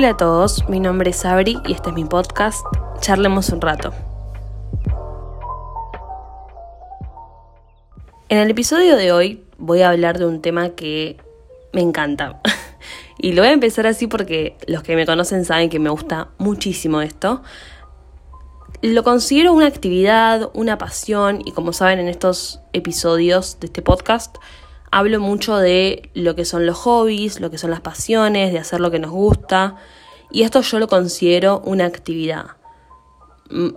Hola 0.00 0.12
a 0.12 0.16
todos, 0.16 0.66
mi 0.66 0.80
nombre 0.80 1.10
es 1.10 1.16
Sabri 1.16 1.58
y 1.66 1.74
este 1.74 1.90
es 1.90 1.94
mi 1.94 2.06
podcast, 2.06 2.64
Charlemos 3.00 3.50
un 3.50 3.60
rato. 3.60 3.92
En 8.30 8.38
el 8.38 8.50
episodio 8.50 8.96
de 8.96 9.12
hoy 9.12 9.44
voy 9.58 9.82
a 9.82 9.90
hablar 9.90 10.18
de 10.18 10.24
un 10.24 10.40
tema 10.40 10.70
que 10.70 11.18
me 11.74 11.82
encanta. 11.82 12.40
y 13.18 13.32
lo 13.32 13.42
voy 13.42 13.50
a 13.50 13.52
empezar 13.52 13.86
así 13.86 14.06
porque 14.06 14.56
los 14.66 14.82
que 14.82 14.96
me 14.96 15.04
conocen 15.04 15.44
saben 15.44 15.68
que 15.68 15.78
me 15.78 15.90
gusta 15.90 16.28
muchísimo 16.38 17.02
esto. 17.02 17.42
Lo 18.80 19.04
considero 19.04 19.52
una 19.52 19.66
actividad, 19.66 20.48
una 20.54 20.78
pasión 20.78 21.42
y 21.44 21.52
como 21.52 21.74
saben 21.74 21.98
en 21.98 22.08
estos 22.08 22.60
episodios 22.72 23.60
de 23.60 23.66
este 23.66 23.82
podcast 23.82 24.38
hablo 24.90 25.20
mucho 25.20 25.56
de 25.56 26.10
lo 26.14 26.34
que 26.34 26.44
son 26.44 26.66
los 26.66 26.76
hobbies, 26.78 27.40
lo 27.40 27.50
que 27.50 27.58
son 27.58 27.70
las 27.70 27.80
pasiones, 27.80 28.52
de 28.52 28.58
hacer 28.58 28.80
lo 28.80 28.90
que 28.90 28.98
nos 28.98 29.10
gusta. 29.10 29.76
Y 30.30 30.42
esto 30.42 30.60
yo 30.62 30.78
lo 30.78 30.88
considero 30.88 31.60
una 31.64 31.86
actividad. 31.86 32.56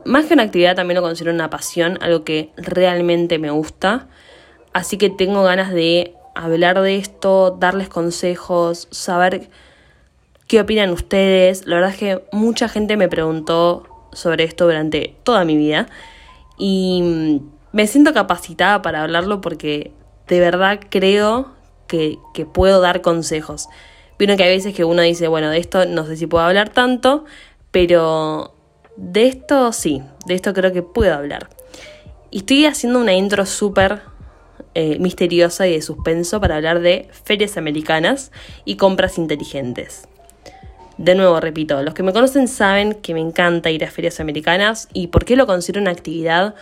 Más 0.06 0.26
que 0.26 0.36
una 0.36 0.44
actividad 0.44 0.76
también 0.76 0.96
lo 0.96 1.02
considero 1.02 1.34
una 1.34 1.50
pasión, 1.50 1.98
algo 2.02 2.24
que 2.24 2.52
realmente 2.58 3.40
me 3.40 3.50
gusta. 3.50 4.08
Así 4.72 4.98
que 4.98 5.10
tengo 5.10 5.44
ganas 5.44 5.72
de 5.72 6.14
hablar 6.36 6.82
de 6.82 6.98
esto, 6.98 7.52
darles 7.60 7.90
consejos, 7.90 8.88
saber 8.92 9.50
qué 10.48 10.62
opinan 10.62 10.92
ustedes. 10.92 11.66
La 11.66 11.76
verdad 11.76 11.92
es 11.92 11.98
que 11.98 12.24
mucha 12.32 12.68
gente 12.68 12.98
me 12.98 13.08
preguntó 13.08 14.08
sobre 14.14 14.44
esto 14.44 14.66
durante 14.66 15.16
toda 15.24 15.44
mi 15.46 15.58
vida 15.58 15.88
y 16.58 17.42
me 17.72 17.88
siento 17.88 18.14
capacitada 18.14 18.82
para 18.84 19.02
hablarlo 19.02 19.42
porque 19.42 19.92
de 20.28 20.40
verdad 20.40 20.80
creo 20.90 21.52
que, 21.88 22.20
puedo 22.54 22.82
dar 22.82 23.02
consejos. 23.02 23.70
Vino 24.18 24.36
que 24.36 24.44
hay 24.44 24.56
veces 24.56 24.74
que 24.74 24.84
uno 24.84 25.02
dice, 25.02 25.28
bueno, 25.28 25.50
de 25.50 25.60
esto 25.60 25.86
no 25.86 26.06
sé 26.06 26.18
si 26.18 26.28
puedo 26.28 26.44
hablar 26.44 26.70
tanto, 26.70 27.26
pero 27.72 28.56
de 28.96 29.28
esto 29.28 29.72
sí, 29.72 30.02
de 30.26 30.36
esto 30.36 30.54
creo 30.54 30.74
que 30.74 30.82
puedo 30.82 31.14
hablar. 31.14 31.50
Y 32.32 32.40
estoy 32.40 32.66
haciendo 32.66 33.00
una 33.00 33.14
intro 33.14 33.46
súper 33.46 34.02
eh, 34.76 34.98
misteriosa 35.00 35.68
y 35.68 35.74
de 35.74 35.82
suspenso 35.82 36.42
para 36.42 36.56
hablar 36.56 36.80
de 36.80 37.10
ferias 37.24 37.58
americanas 37.58 38.32
y 38.66 38.78
compras 38.78 39.20
inteligentes. 39.20 40.08
De 40.98 41.16
nuevo, 41.16 41.40
repito, 41.40 41.82
los 41.82 41.94
que 41.94 42.04
me 42.04 42.14
conocen 42.14 42.48
saben 42.48 42.94
que 42.94 43.14
me 43.14 43.20
encanta 43.20 43.72
ir 43.72 43.84
a 43.84 43.92
ferias 43.92 44.20
americanas 44.20 44.90
y 44.94 45.08
por 45.08 45.26
qué 45.26 45.36
lo 45.36 45.48
considero 45.48 45.82
una 45.82 45.92
actividad 45.92 46.56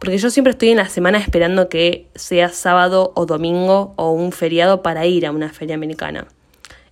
porque 0.00 0.18
yo 0.18 0.30
siempre 0.30 0.50
estoy 0.50 0.70
en 0.70 0.76
la 0.76 0.88
semana 0.88 1.18
esperando 1.18 1.68
que 1.68 2.08
sea 2.14 2.50
sábado 2.50 3.12
o 3.14 3.26
domingo 3.26 3.94
o 3.96 4.10
un 4.10 4.32
feriado 4.32 4.82
para 4.82 5.06
ir 5.06 5.26
a 5.26 5.32
una 5.32 5.52
feria 5.52 5.74
americana. 5.74 6.26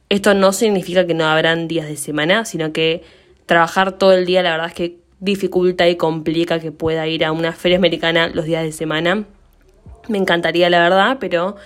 Esto 0.08 0.34
no 0.34 0.52
significa 0.52 1.06
que 1.06 1.14
no 1.14 1.26
habrán 1.26 1.68
días 1.68 1.88
de 1.88 1.96
semana, 1.96 2.44
sino 2.44 2.72
que 2.72 3.02
trabajar 3.46 3.92
todo 3.92 4.12
el 4.12 4.26
día 4.26 4.42
la 4.42 4.52
verdad 4.52 4.68
es 4.68 4.74
que 4.74 4.98
dificulta 5.20 5.88
y 5.88 5.96
complica 5.96 6.60
que 6.60 6.72
pueda 6.72 7.06
ir 7.06 7.24
a 7.24 7.32
una 7.32 7.52
feria 7.52 7.78
americana 7.78 8.28
los 8.28 8.44
días 8.44 8.62
de 8.62 8.72
semana. 8.72 9.24
Me 10.08 10.18
encantaría 10.18 10.68
la 10.70 10.80
verdad, 10.80 11.16
pero 11.18 11.56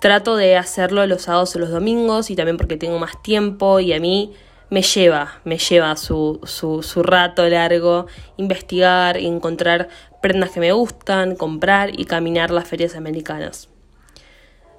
trato 0.00 0.36
de 0.36 0.56
hacerlo 0.56 1.06
los 1.06 1.22
sábados 1.22 1.56
o 1.56 1.58
los 1.58 1.70
domingos 1.70 2.30
y 2.30 2.36
también 2.36 2.56
porque 2.56 2.76
tengo 2.76 2.98
más 2.98 3.22
tiempo 3.22 3.80
y 3.80 3.92
a 3.92 4.00
mí 4.00 4.32
me 4.68 4.82
lleva, 4.82 5.40
me 5.44 5.56
lleva 5.56 5.96
su, 5.96 6.40
su, 6.44 6.82
su 6.82 7.02
rato 7.02 7.48
largo 7.48 8.06
investigar 8.36 9.16
encontrar 9.16 9.88
prendas 10.24 10.52
que 10.52 10.60
me 10.60 10.72
gustan, 10.72 11.36
comprar 11.36 12.00
y 12.00 12.06
caminar 12.06 12.50
las 12.50 12.66
ferias 12.66 12.96
americanas. 12.96 13.68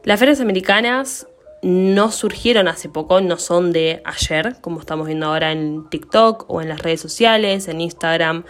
Las 0.04 0.20
ferias 0.20 0.42
americanas 0.42 1.28
no 1.62 2.12
surgieron 2.12 2.68
hace 2.68 2.90
poco, 2.90 3.22
no 3.22 3.38
son 3.38 3.72
de 3.72 4.02
ayer, 4.06 4.56
como 4.62 4.80
estamos 4.80 5.06
viendo 5.06 5.28
ahora 5.28 5.52
en 5.52 5.88
TikTok 5.88 6.46
o 6.50 6.64
en 6.64 6.70
las 6.70 6.82
redes 6.82 7.00
sociales, 7.00 7.68
en 7.68 7.80
Instagram. 7.80 8.44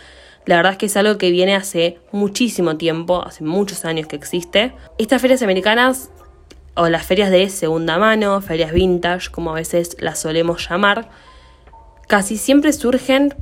La 0.46 0.56
verdad 0.56 0.72
es 0.72 0.78
que 0.78 0.86
es 0.86 0.96
algo 0.96 1.18
que 1.18 1.32
viene 1.32 1.54
hace 1.54 2.00
muchísimo 2.14 2.78
tiempo, 2.78 3.22
hace 3.26 3.44
muchos 3.44 3.84
años 3.84 4.08
que 4.08 4.16
existe. 4.16 4.72
Estas 4.98 5.22
ferias 5.22 5.42
americanas, 5.42 6.12
o 6.76 6.88
las 6.88 7.06
ferias 7.06 7.30
de 7.30 7.50
segunda 7.50 7.98
mano, 7.98 8.40
ferias 8.40 8.72
vintage, 8.72 9.32
como 9.32 9.52
a 9.52 9.56
veces 9.56 9.98
las 10.00 10.20
solemos 10.20 10.70
llamar, 10.70 11.10
casi 12.08 12.38
siempre 12.38 12.72
surgen 12.72 13.34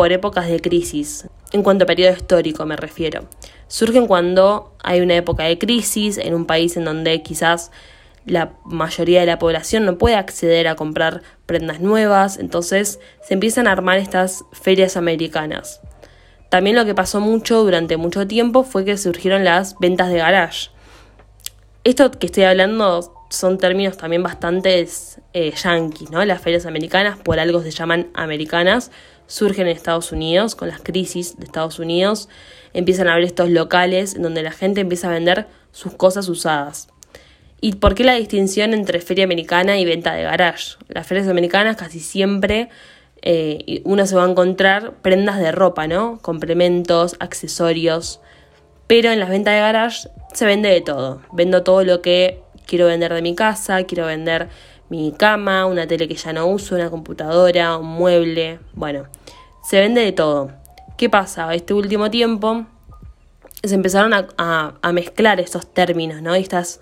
por 0.00 0.12
épocas 0.12 0.48
de 0.48 0.60
crisis 0.60 1.28
en 1.52 1.62
cuanto 1.62 1.84
a 1.84 1.86
periodo 1.86 2.14
histórico 2.14 2.64
me 2.64 2.74
refiero. 2.74 3.26
Surgen 3.68 4.06
cuando 4.06 4.72
hay 4.82 5.02
una 5.02 5.14
época 5.14 5.44
de 5.44 5.58
crisis 5.58 6.16
en 6.16 6.32
un 6.32 6.46
país 6.46 6.78
en 6.78 6.86
donde 6.86 7.20
quizás 7.20 7.70
la 8.24 8.54
mayoría 8.64 9.20
de 9.20 9.26
la 9.26 9.38
población 9.38 9.84
no 9.84 9.98
puede 9.98 10.14
acceder 10.14 10.68
a 10.68 10.74
comprar 10.74 11.20
prendas 11.44 11.80
nuevas, 11.80 12.38
entonces 12.38 12.98
se 13.22 13.34
empiezan 13.34 13.66
a 13.66 13.72
armar 13.72 13.98
estas 13.98 14.42
ferias 14.52 14.96
americanas. 14.96 15.82
También 16.48 16.76
lo 16.76 16.86
que 16.86 16.94
pasó 16.94 17.20
mucho 17.20 17.62
durante 17.62 17.98
mucho 17.98 18.26
tiempo 18.26 18.64
fue 18.64 18.86
que 18.86 18.96
surgieron 18.96 19.44
las 19.44 19.78
ventas 19.80 20.08
de 20.08 20.16
garage. 20.16 20.70
Esto 21.84 22.10
que 22.10 22.24
estoy 22.24 22.44
hablando 22.44 23.12
son 23.28 23.58
términos 23.58 23.98
también 23.98 24.22
bastante 24.22 24.86
eh, 25.34 25.52
yankees, 25.62 26.10
¿no? 26.10 26.24
Las 26.24 26.40
ferias 26.40 26.64
americanas 26.64 27.18
por 27.18 27.38
algo 27.38 27.62
se 27.62 27.70
llaman 27.70 28.08
americanas, 28.14 28.90
surgen 29.30 29.68
en 29.68 29.76
Estados 29.76 30.10
Unidos, 30.10 30.56
con 30.56 30.68
las 30.68 30.80
crisis 30.80 31.38
de 31.38 31.44
Estados 31.44 31.78
Unidos, 31.78 32.28
empiezan 32.74 33.06
a 33.06 33.12
haber 33.12 33.24
estos 33.24 33.48
locales 33.48 34.16
en 34.16 34.22
donde 34.22 34.42
la 34.42 34.50
gente 34.50 34.80
empieza 34.80 35.08
a 35.08 35.12
vender 35.12 35.46
sus 35.70 35.94
cosas 35.94 36.28
usadas. 36.28 36.88
¿Y 37.60 37.74
por 37.74 37.94
qué 37.94 38.02
la 38.02 38.14
distinción 38.14 38.74
entre 38.74 39.00
feria 39.00 39.24
americana 39.24 39.78
y 39.78 39.84
venta 39.84 40.14
de 40.14 40.24
garage? 40.24 40.76
Las 40.88 41.06
ferias 41.06 41.28
americanas 41.28 41.76
casi 41.76 42.00
siempre 42.00 42.70
eh, 43.22 43.82
uno 43.84 44.04
se 44.04 44.16
va 44.16 44.24
a 44.24 44.30
encontrar 44.30 44.94
prendas 45.02 45.38
de 45.38 45.52
ropa, 45.52 45.86
¿no? 45.86 46.18
Complementos, 46.22 47.16
accesorios. 47.20 48.20
Pero 48.88 49.12
en 49.12 49.20
las 49.20 49.28
ventas 49.28 49.54
de 49.54 49.60
garage 49.60 50.08
se 50.32 50.44
vende 50.44 50.70
de 50.70 50.80
todo. 50.80 51.22
Vendo 51.32 51.62
todo 51.62 51.84
lo 51.84 52.02
que 52.02 52.42
quiero 52.66 52.86
vender 52.86 53.14
de 53.14 53.22
mi 53.22 53.36
casa, 53.36 53.84
quiero 53.84 54.06
vender 54.06 54.48
mi 54.88 55.12
cama, 55.12 55.66
una 55.66 55.86
tele 55.86 56.08
que 56.08 56.16
ya 56.16 56.32
no 56.32 56.46
uso, 56.46 56.74
una 56.74 56.90
computadora, 56.90 57.76
un 57.76 57.86
mueble, 57.86 58.58
bueno, 58.74 59.06
se 59.62 59.80
vende 59.80 60.00
de 60.02 60.12
todo. 60.12 60.52
¿Qué 60.96 61.08
pasa? 61.08 61.54
Este 61.54 61.74
último 61.74 62.10
tiempo 62.10 62.66
se 63.62 63.74
empezaron 63.74 64.12
a, 64.14 64.92
mezclar 64.92 65.40
estos 65.40 65.72
términos, 65.72 66.22
¿no? 66.22 66.34
Estas 66.34 66.80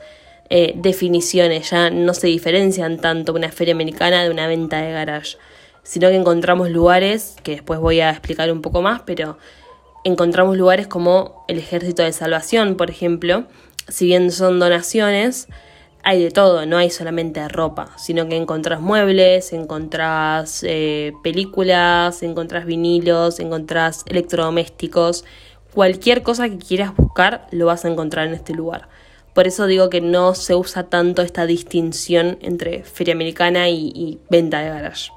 eh, 0.50 0.72
definiciones 0.76 1.70
ya 1.70 1.90
no 1.90 2.14
se 2.14 2.28
diferencian 2.28 2.98
tanto 2.98 3.32
una 3.32 3.50
feria 3.50 3.74
americana 3.74 4.22
de 4.22 4.30
una 4.30 4.46
venta 4.46 4.80
de 4.80 4.92
garage, 4.92 5.36
sino 5.82 6.08
que 6.08 6.16
encontramos 6.16 6.70
lugares, 6.70 7.36
que 7.42 7.52
después 7.52 7.80
voy 7.80 8.00
a 8.00 8.10
explicar 8.10 8.50
un 8.52 8.62
poco 8.62 8.82
más, 8.82 9.02
pero 9.04 9.38
encontramos 10.04 10.56
lugares 10.56 10.86
como 10.86 11.44
el 11.48 11.58
Ejército 11.58 12.02
de 12.02 12.12
Salvación, 12.12 12.76
por 12.76 12.90
ejemplo, 12.90 13.44
si 13.88 14.06
bien 14.06 14.30
son 14.30 14.58
donaciones, 14.58 15.48
hay 16.08 16.22
de 16.22 16.30
todo, 16.30 16.64
no 16.64 16.78
hay 16.78 16.88
solamente 16.88 17.46
ropa, 17.48 17.90
sino 17.98 18.26
que 18.30 18.36
encontrás 18.38 18.80
muebles, 18.80 19.52
encontrás 19.52 20.64
eh, 20.66 21.12
películas, 21.22 22.22
encontrás 22.22 22.64
vinilos, 22.64 23.40
encontrás 23.40 24.04
electrodomésticos, 24.06 25.26
cualquier 25.74 26.22
cosa 26.22 26.48
que 26.48 26.56
quieras 26.56 26.96
buscar 26.96 27.46
lo 27.50 27.66
vas 27.66 27.84
a 27.84 27.88
encontrar 27.88 28.26
en 28.26 28.32
este 28.32 28.54
lugar. 28.54 28.88
Por 29.34 29.46
eso 29.46 29.66
digo 29.66 29.90
que 29.90 30.00
no 30.00 30.34
se 30.34 30.54
usa 30.54 30.84
tanto 30.84 31.20
esta 31.20 31.44
distinción 31.44 32.38
entre 32.40 32.84
feria 32.84 33.12
americana 33.12 33.68
y, 33.68 33.92
y 33.94 34.18
venta 34.30 34.60
de 34.60 34.70
garage. 34.70 35.10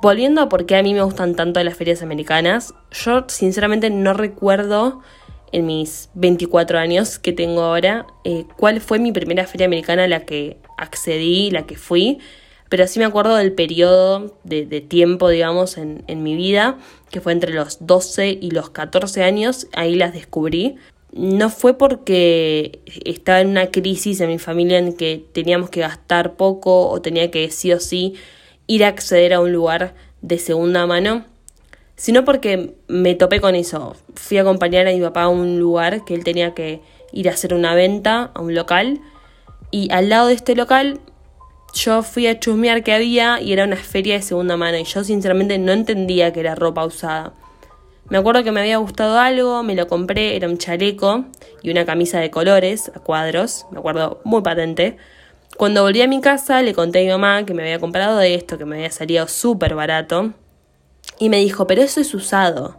Volviendo 0.00 0.40
a 0.40 0.48
por 0.48 0.64
qué 0.64 0.76
a 0.76 0.82
mí 0.82 0.94
me 0.94 1.02
gustan 1.02 1.34
tanto 1.34 1.62
las 1.62 1.76
ferias 1.76 2.00
americanas, 2.00 2.72
yo 2.90 3.26
sinceramente 3.28 3.90
no 3.90 4.14
recuerdo 4.14 5.02
en 5.52 5.66
mis 5.66 6.10
24 6.14 6.78
años 6.78 7.18
que 7.18 7.32
tengo 7.32 7.62
ahora, 7.62 8.06
eh, 8.24 8.44
cuál 8.56 8.80
fue 8.80 8.98
mi 8.98 9.12
primera 9.12 9.46
feria 9.46 9.66
americana 9.66 10.04
a 10.04 10.08
la 10.08 10.24
que 10.24 10.58
accedí, 10.76 11.50
la 11.50 11.66
que 11.66 11.76
fui, 11.76 12.18
pero 12.68 12.86
sí 12.88 12.98
me 12.98 13.04
acuerdo 13.04 13.36
del 13.36 13.52
periodo 13.52 14.34
de, 14.42 14.64
tiempo, 14.80 15.28
digamos, 15.28 15.78
en, 15.78 16.02
en, 16.08 16.22
mi 16.22 16.34
vida, 16.34 16.78
que 17.10 17.20
fue 17.20 17.32
entre 17.32 17.54
los 17.54 17.86
12 17.86 18.38
y 18.40 18.50
los 18.50 18.70
14 18.70 19.22
años, 19.22 19.68
ahí 19.72 19.94
las 19.94 20.12
descubrí. 20.12 20.76
No 21.12 21.48
fue 21.48 21.78
porque 21.78 22.80
estaba 23.04 23.40
en 23.40 23.48
una 23.48 23.70
crisis 23.70 24.20
en 24.20 24.30
mi 24.30 24.38
familia 24.38 24.78
en 24.78 24.94
que 24.94 25.24
teníamos 25.32 25.70
que 25.70 25.80
gastar 25.80 26.34
poco 26.34 26.88
o 26.88 27.00
tenía 27.00 27.30
que 27.30 27.50
sí 27.50 27.72
o 27.72 27.78
sí 27.78 28.14
ir 28.66 28.84
a 28.84 28.88
acceder 28.88 29.32
a 29.32 29.40
un 29.40 29.52
lugar 29.52 29.94
de 30.22 30.38
segunda 30.38 30.86
mano, 30.86 31.24
sino 31.96 32.24
porque 32.24 32.76
me 32.88 33.14
topé 33.14 33.40
con 33.40 33.54
eso. 33.54 33.96
Fui 34.14 34.38
a 34.38 34.42
acompañar 34.42 34.86
a 34.86 34.92
mi 34.92 35.00
papá 35.00 35.22
a 35.22 35.28
un 35.28 35.58
lugar 35.58 36.04
que 36.04 36.14
él 36.14 36.24
tenía 36.24 36.54
que 36.54 36.80
ir 37.12 37.28
a 37.28 37.32
hacer 37.32 37.54
una 37.54 37.74
venta 37.74 38.30
a 38.34 38.40
un 38.40 38.54
local 38.54 39.00
y 39.70 39.90
al 39.90 40.08
lado 40.08 40.28
de 40.28 40.34
este 40.34 40.54
local 40.54 41.00
yo 41.72 42.02
fui 42.02 42.26
a 42.26 42.38
chusmear 42.38 42.82
que 42.82 42.92
había 42.92 43.40
y 43.40 43.52
era 43.52 43.64
una 43.64 43.76
feria 43.76 44.14
de 44.14 44.22
segunda 44.22 44.56
mano 44.56 44.78
y 44.78 44.84
yo 44.84 45.04
sinceramente 45.04 45.58
no 45.58 45.72
entendía 45.72 46.32
que 46.32 46.40
era 46.40 46.54
ropa 46.54 46.84
usada. 46.84 47.34
Me 48.08 48.18
acuerdo 48.18 48.44
que 48.44 48.52
me 48.52 48.60
había 48.60 48.76
gustado 48.76 49.18
algo, 49.18 49.62
me 49.62 49.74
lo 49.74 49.88
compré, 49.88 50.36
era 50.36 50.48
un 50.48 50.58
chaleco 50.58 51.24
y 51.62 51.70
una 51.70 51.84
camisa 51.84 52.20
de 52.20 52.30
colores 52.30 52.90
a 52.94 53.00
cuadros, 53.00 53.66
me 53.72 53.80
acuerdo 53.80 54.20
muy 54.24 54.42
patente. 54.42 54.96
Cuando 55.56 55.82
volví 55.82 56.02
a 56.02 56.06
mi 56.06 56.20
casa 56.20 56.62
le 56.62 56.72
conté 56.72 57.00
a 57.00 57.02
mi 57.02 57.08
mamá 57.08 57.44
que 57.44 57.52
me 57.52 57.62
había 57.62 57.80
comprado 57.80 58.20
esto, 58.20 58.58
que 58.58 58.64
me 58.64 58.76
había 58.76 58.90
salido 58.90 59.26
súper 59.26 59.74
barato. 59.74 60.32
Y 61.18 61.28
me 61.28 61.38
dijo, 61.38 61.66
pero 61.66 61.82
eso 61.82 62.00
es 62.00 62.14
usado, 62.14 62.76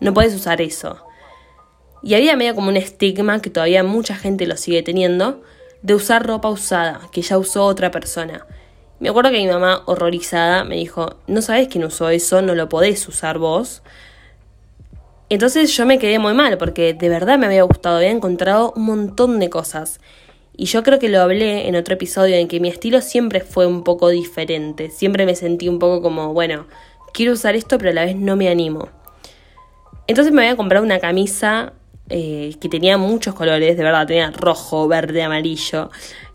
no 0.00 0.14
puedes 0.14 0.34
usar 0.34 0.60
eso. 0.60 1.04
Y 2.02 2.14
había 2.14 2.36
medio 2.36 2.54
como 2.54 2.68
un 2.68 2.76
estigma 2.76 3.42
que 3.42 3.50
todavía 3.50 3.82
mucha 3.82 4.14
gente 4.14 4.46
lo 4.46 4.56
sigue 4.56 4.82
teniendo, 4.82 5.42
de 5.82 5.94
usar 5.94 6.26
ropa 6.26 6.48
usada, 6.48 7.00
que 7.12 7.22
ya 7.22 7.38
usó 7.38 7.64
otra 7.64 7.90
persona. 7.90 8.46
Me 9.00 9.08
acuerdo 9.08 9.30
que 9.30 9.38
mi 9.38 9.46
mamá, 9.46 9.82
horrorizada, 9.86 10.64
me 10.64 10.76
dijo, 10.76 11.16
no 11.26 11.40
sabes 11.42 11.68
quién 11.68 11.84
usó 11.84 12.10
eso, 12.10 12.42
no 12.42 12.54
lo 12.54 12.68
podés 12.68 13.06
usar 13.08 13.38
vos. 13.38 13.82
Entonces 15.30 15.74
yo 15.74 15.86
me 15.86 15.98
quedé 15.98 16.18
muy 16.18 16.34
mal, 16.34 16.58
porque 16.58 16.92
de 16.92 17.08
verdad 17.08 17.38
me 17.38 17.46
había 17.46 17.62
gustado, 17.62 17.96
había 17.96 18.10
encontrado 18.10 18.72
un 18.76 18.84
montón 18.84 19.38
de 19.38 19.48
cosas. 19.48 20.00
Y 20.56 20.66
yo 20.66 20.82
creo 20.82 20.98
que 20.98 21.08
lo 21.08 21.20
hablé 21.22 21.68
en 21.68 21.76
otro 21.76 21.94
episodio 21.94 22.36
en 22.36 22.46
que 22.46 22.60
mi 22.60 22.68
estilo 22.68 23.00
siempre 23.00 23.40
fue 23.40 23.66
un 23.66 23.84
poco 23.84 24.10
diferente. 24.10 24.90
Siempre 24.90 25.24
me 25.24 25.34
sentí 25.34 25.68
un 25.68 25.78
poco 25.78 26.02
como, 26.02 26.34
bueno, 26.34 26.66
quiero 27.12 27.32
usar 27.32 27.54
esto, 27.56 27.78
pero 27.78 27.90
a 27.90 27.94
la 27.94 28.04
vez 28.04 28.16
no 28.16 28.36
me 28.36 28.48
animo. 28.48 28.88
Entonces 30.06 30.32
me 30.32 30.42
había 30.42 30.56
comprado 30.56 30.84
una 30.84 30.98
camisa 30.98 31.72
eh, 32.08 32.56
que 32.60 32.68
tenía 32.68 32.98
muchos 32.98 33.34
colores, 33.34 33.76
de 33.76 33.82
verdad, 33.84 34.06
tenía 34.06 34.32
rojo, 34.32 34.88
verde, 34.88 35.22
amarillo, 35.22 35.90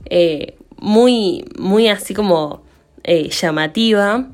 eh, 0.05 0.55
muy, 0.77 1.45
muy 1.57 1.89
así 1.89 2.13
como 2.13 2.63
eh, 3.03 3.29
llamativa. 3.29 4.27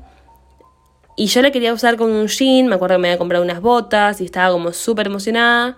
Y 1.16 1.26
yo 1.26 1.42
la 1.42 1.50
quería 1.50 1.72
usar 1.72 1.96
con 1.96 2.12
un 2.12 2.28
jean, 2.28 2.68
me 2.68 2.76
acuerdo 2.76 2.96
que 2.96 3.02
me 3.02 3.08
había 3.08 3.18
comprado 3.18 3.44
unas 3.44 3.60
botas 3.60 4.20
y 4.20 4.24
estaba 4.24 4.52
como 4.52 4.72
súper 4.72 5.08
emocionada. 5.08 5.76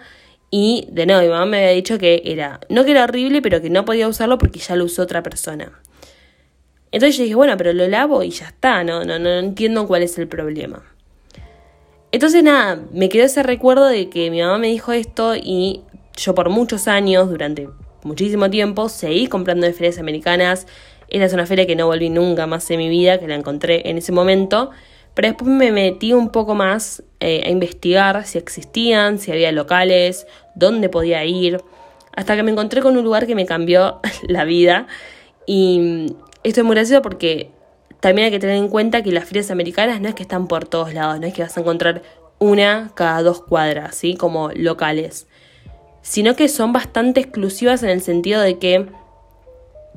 Y 0.51 0.87
de 0.93 1.07
nuevo, 1.07 1.23
mi 1.23 1.29
mamá 1.29 1.47
me 1.47 1.59
había 1.59 1.71
dicho 1.71 1.99
que 1.99 2.23
era, 2.25 2.61
no 2.69 2.85
que 2.85 2.93
era 2.93 3.05
horrible, 3.05 3.43
pero 3.43 3.61
que 3.61 3.71
no 3.71 3.85
podía 3.85 4.07
usarlo 4.07 4.39
porque 4.39 4.61
ya 4.61 4.77
lo 4.77 4.85
usó 4.85 5.03
otra 5.03 5.23
persona. 5.23 5.73
Entonces 6.95 7.17
yo 7.17 7.25
dije, 7.25 7.35
bueno, 7.35 7.57
pero 7.57 7.73
lo 7.73 7.89
lavo 7.89 8.23
y 8.23 8.31
ya 8.31 8.47
está, 8.47 8.85
no, 8.85 9.03
no, 9.03 9.19
no 9.19 9.29
entiendo 9.41 9.89
cuál 9.89 10.05
es 10.05 10.17
el 10.17 10.29
problema. 10.29 10.81
Entonces 12.13 12.45
nada, 12.45 12.85
me 12.93 13.09
quedó 13.09 13.25
ese 13.25 13.43
recuerdo 13.43 13.87
de 13.87 14.09
que 14.09 14.31
mi 14.31 14.41
mamá 14.41 14.59
me 14.59 14.69
dijo 14.69 14.93
esto 14.93 15.35
y 15.35 15.83
yo 16.17 16.37
por 16.37 16.51
muchos 16.51 16.87
años, 16.87 17.29
durante 17.29 17.69
muchísimo 18.05 18.49
tiempo, 18.49 18.89
seguí 18.89 19.27
comprando 19.27 19.67
en 19.67 19.75
ferias 19.75 19.99
americanas. 19.99 20.69
Esa 21.09 21.25
es 21.25 21.33
una 21.33 21.47
feria 21.47 21.67
que 21.67 21.75
no 21.75 21.87
volví 21.87 22.11
nunca 22.11 22.47
más 22.47 22.71
en 22.71 22.79
mi 22.79 22.89
vida, 22.89 23.19
que 23.19 23.27
la 23.27 23.35
encontré 23.35 23.91
en 23.91 23.99
ese 23.99 24.13
momento. 24.13 24.71
Pero 25.15 25.27
después 25.27 25.51
me 25.51 25.73
metí 25.73 26.13
un 26.13 26.29
poco 26.29 26.55
más 26.55 27.03
eh, 27.19 27.43
a 27.45 27.51
investigar 27.51 28.25
si 28.25 28.39
existían, 28.39 29.19
si 29.19 29.33
había 29.33 29.51
locales, 29.51 30.29
dónde 30.55 30.89
podía 30.89 31.25
ir. 31.25 31.61
Hasta 32.15 32.37
que 32.37 32.45
me 32.45 32.53
encontré 32.53 32.83
con 32.83 32.97
un 32.97 33.03
lugar 33.03 33.27
que 33.27 33.35
me 33.35 33.47
cambió 33.47 33.99
la 34.29 34.45
vida. 34.45 34.87
Y 35.45 36.07
esto 36.45 36.61
es 36.61 36.67
muy 36.67 36.77
gracioso 36.77 37.03
porque 37.03 37.51
también 38.01 38.27
hay 38.27 38.31
que 38.31 38.39
tener 38.39 38.57
en 38.57 38.69
cuenta 38.69 39.03
que 39.03 39.11
las 39.11 39.25
ferias 39.25 39.51
americanas 39.51 40.01
no 40.01 40.09
es 40.09 40.15
que 40.15 40.23
están 40.23 40.47
por 40.47 40.67
todos 40.69 40.93
lados, 40.93 41.19
no 41.19 41.27
es 41.27 41.33
que 41.35 41.43
vas 41.43 41.57
a 41.57 41.61
encontrar 41.61 42.03
una 42.39 42.91
cada 42.95 43.23
dos 43.23 43.43
cuadras, 43.43 43.95
¿sí? 43.95 44.15
Como 44.15 44.51
locales. 44.51 45.27
Sino 46.03 46.37
que 46.37 46.49
son 46.49 46.73
bastante 46.73 47.21
exclusivas 47.21 47.83
en 47.83 47.89
el 47.89 48.03
sentido 48.03 48.43
de 48.43 48.59
que 48.59 48.87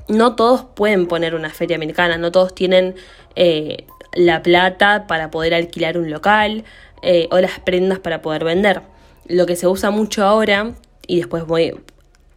no 0.07 0.35
todos 0.35 0.63
pueden 0.63 1.07
poner 1.07 1.35
una 1.35 1.49
feria 1.49 1.75
americana, 1.75 2.17
no 2.17 2.31
todos 2.31 2.55
tienen 2.55 2.95
eh, 3.35 3.85
la 4.13 4.41
plata 4.41 5.05
para 5.05 5.29
poder 5.29 5.53
alquilar 5.53 5.97
un 5.97 6.09
local 6.09 6.63
eh, 7.01 7.27
o 7.29 7.39
las 7.39 7.59
prendas 7.59 7.99
para 7.99 8.21
poder 8.21 8.45
vender. 8.45 8.83
Lo 9.27 9.45
que 9.45 9.57
se 9.57 9.67
usa 9.67 9.89
mucho 9.89 10.23
ahora, 10.23 10.71
y 11.07 11.17
después 11.17 11.45
voy 11.45 11.73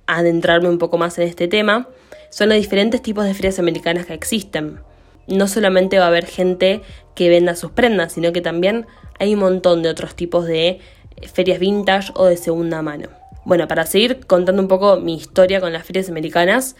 a 0.08 0.16
adentrarme 0.16 0.68
un 0.68 0.78
poco 0.78 0.98
más 0.98 1.16
en 1.18 1.28
este 1.28 1.46
tema, 1.46 1.86
son 2.30 2.48
los 2.48 2.58
diferentes 2.58 3.02
tipos 3.02 3.24
de 3.24 3.34
ferias 3.34 3.58
americanas 3.58 4.06
que 4.06 4.14
existen 4.14 4.80
no 5.30 5.48
solamente 5.48 5.98
va 5.98 6.04
a 6.04 6.08
haber 6.08 6.26
gente 6.26 6.82
que 7.14 7.28
venda 7.28 7.54
sus 7.54 7.70
prendas, 7.70 8.12
sino 8.12 8.32
que 8.32 8.40
también 8.40 8.86
hay 9.18 9.34
un 9.34 9.40
montón 9.40 9.82
de 9.82 9.88
otros 9.88 10.14
tipos 10.14 10.46
de 10.46 10.80
ferias 11.32 11.58
vintage 11.58 12.12
o 12.14 12.26
de 12.26 12.36
segunda 12.36 12.82
mano. 12.82 13.08
Bueno, 13.44 13.68
para 13.68 13.86
seguir 13.86 14.26
contando 14.26 14.60
un 14.60 14.68
poco 14.68 14.96
mi 14.96 15.14
historia 15.14 15.60
con 15.60 15.72
las 15.72 15.84
ferias 15.84 16.08
americanas, 16.08 16.76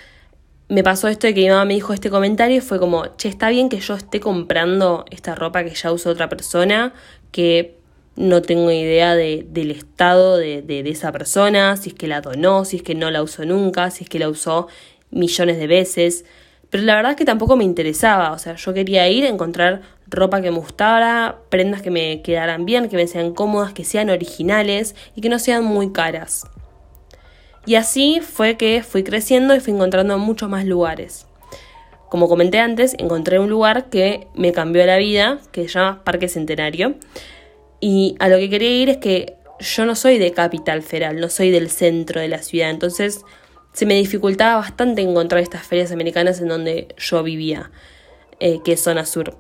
me 0.68 0.82
pasó 0.82 1.08
esto 1.08 1.26
de 1.26 1.34
que 1.34 1.40
mi 1.42 1.48
mamá 1.48 1.64
me 1.64 1.74
dijo 1.74 1.92
este 1.92 2.10
comentario 2.10 2.58
y 2.58 2.60
fue 2.60 2.78
como, 2.78 3.06
che, 3.16 3.28
está 3.28 3.48
bien 3.48 3.68
que 3.68 3.80
yo 3.80 3.94
esté 3.94 4.20
comprando 4.20 5.04
esta 5.10 5.34
ropa 5.34 5.64
que 5.64 5.74
ya 5.74 5.90
usó 5.90 6.10
otra 6.10 6.28
persona, 6.28 6.92
que 7.32 7.76
no 8.16 8.42
tengo 8.42 8.70
idea 8.70 9.14
del 9.14 9.70
estado 9.70 10.36
de, 10.36 10.62
de, 10.62 10.88
esa 10.90 11.10
persona, 11.10 11.76
si 11.76 11.90
es 11.90 11.94
que 11.94 12.06
la 12.06 12.20
donó, 12.20 12.64
si 12.64 12.76
es 12.76 12.82
que 12.82 12.94
no 12.94 13.10
la 13.10 13.22
usó 13.22 13.44
nunca, 13.44 13.90
si 13.90 14.04
es 14.04 14.10
que 14.10 14.18
la 14.18 14.28
usó 14.28 14.68
millones 15.10 15.58
de 15.58 15.66
veces. 15.66 16.24
Pero 16.70 16.84
la 16.84 16.94
verdad 16.94 17.12
es 17.12 17.16
que 17.16 17.24
tampoco 17.24 17.56
me 17.56 17.64
interesaba, 17.64 18.32
o 18.32 18.38
sea, 18.38 18.54
yo 18.54 18.72
quería 18.72 19.08
ir 19.08 19.24
a 19.24 19.28
encontrar 19.28 19.82
ropa 20.06 20.40
que 20.40 20.50
me 20.50 20.58
gustara, 20.58 21.38
prendas 21.48 21.82
que 21.82 21.90
me 21.90 22.22
quedaran 22.22 22.64
bien, 22.64 22.88
que 22.88 22.96
me 22.96 23.06
sean 23.06 23.34
cómodas, 23.34 23.72
que 23.72 23.84
sean 23.84 24.08
originales 24.08 24.94
y 25.16 25.20
que 25.20 25.28
no 25.28 25.38
sean 25.38 25.64
muy 25.64 25.92
caras. 25.92 26.46
Y 27.66 27.74
así 27.74 28.20
fue 28.20 28.56
que 28.56 28.82
fui 28.82 29.02
creciendo 29.02 29.54
y 29.54 29.60
fui 29.60 29.72
encontrando 29.72 30.16
muchos 30.18 30.48
más 30.48 30.64
lugares. 30.64 31.26
Como 32.08 32.28
comenté 32.28 32.58
antes, 32.58 32.94
encontré 32.98 33.38
un 33.38 33.48
lugar 33.48 33.90
que 33.90 34.26
me 34.34 34.52
cambió 34.52 34.84
la 34.86 34.96
vida, 34.96 35.38
que 35.52 35.68
se 35.68 35.74
llama 35.74 36.02
Parque 36.02 36.28
Centenario. 36.28 36.96
Y 37.80 38.16
a 38.18 38.28
lo 38.28 38.38
que 38.38 38.50
quería 38.50 38.70
ir 38.70 38.88
es 38.88 38.96
que 38.96 39.36
yo 39.60 39.84
no 39.86 39.94
soy 39.94 40.18
de 40.18 40.32
Capital 40.32 40.82
Federal, 40.82 41.20
no 41.20 41.28
soy 41.28 41.50
del 41.50 41.70
centro 41.70 42.20
de 42.20 42.28
la 42.28 42.42
ciudad, 42.42 42.70
entonces 42.70 43.24
se 43.72 43.86
me 43.86 43.94
dificultaba 43.94 44.56
bastante 44.56 45.02
encontrar 45.02 45.42
estas 45.42 45.66
ferias 45.66 45.92
americanas 45.92 46.40
en 46.40 46.48
donde 46.48 46.94
yo 46.98 47.22
vivía, 47.22 47.70
eh, 48.40 48.60
que 48.64 48.72
es 48.72 48.82
zona 48.82 49.04
sur. 49.06 49.36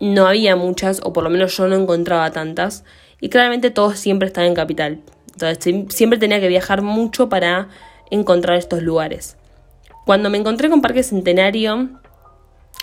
No 0.00 0.26
había 0.26 0.56
muchas, 0.56 1.00
o 1.04 1.12
por 1.12 1.24
lo 1.24 1.30
menos 1.30 1.56
yo 1.56 1.68
no 1.68 1.76
encontraba 1.76 2.30
tantas, 2.30 2.84
y 3.20 3.28
claramente 3.28 3.70
todos 3.70 3.98
siempre 3.98 4.28
están 4.28 4.44
en 4.44 4.54
capital. 4.54 5.00
Entonces 5.32 5.94
siempre 5.94 6.18
tenía 6.18 6.40
que 6.40 6.48
viajar 6.48 6.82
mucho 6.82 7.28
para 7.28 7.68
encontrar 8.10 8.58
estos 8.58 8.82
lugares. 8.82 9.36
Cuando 10.04 10.30
me 10.30 10.38
encontré 10.38 10.68
con 10.68 10.82
Parque 10.82 11.02
Centenario, 11.02 11.88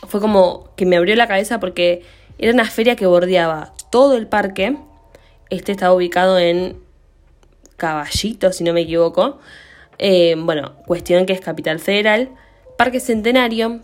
fue 0.08 0.22
como 0.22 0.70
que 0.76 0.86
me 0.86 0.98
abrió 0.98 1.16
la 1.16 1.28
cabeza 1.28 1.60
porque 1.60 2.04
era 2.38 2.54
una 2.54 2.66
feria 2.66 2.96
que 2.96 3.06
bordeaba 3.06 3.74
todo 3.92 4.16
el 4.16 4.28
parque. 4.28 4.78
Este 5.50 5.72
estaba 5.74 5.94
ubicado 5.94 6.40
en 6.40 6.80
Caballito, 7.76 8.52
si 8.54 8.64
no 8.64 8.74
me 8.74 8.82
equivoco. 8.82 9.40
Eh, 10.00 10.36
bueno, 10.38 10.78
cuestión 10.88 11.26
que 11.26 11.34
es 11.34 11.42
Capital 11.42 11.80
Federal. 11.80 12.30
Parque 12.78 13.00
Centenario 13.00 13.82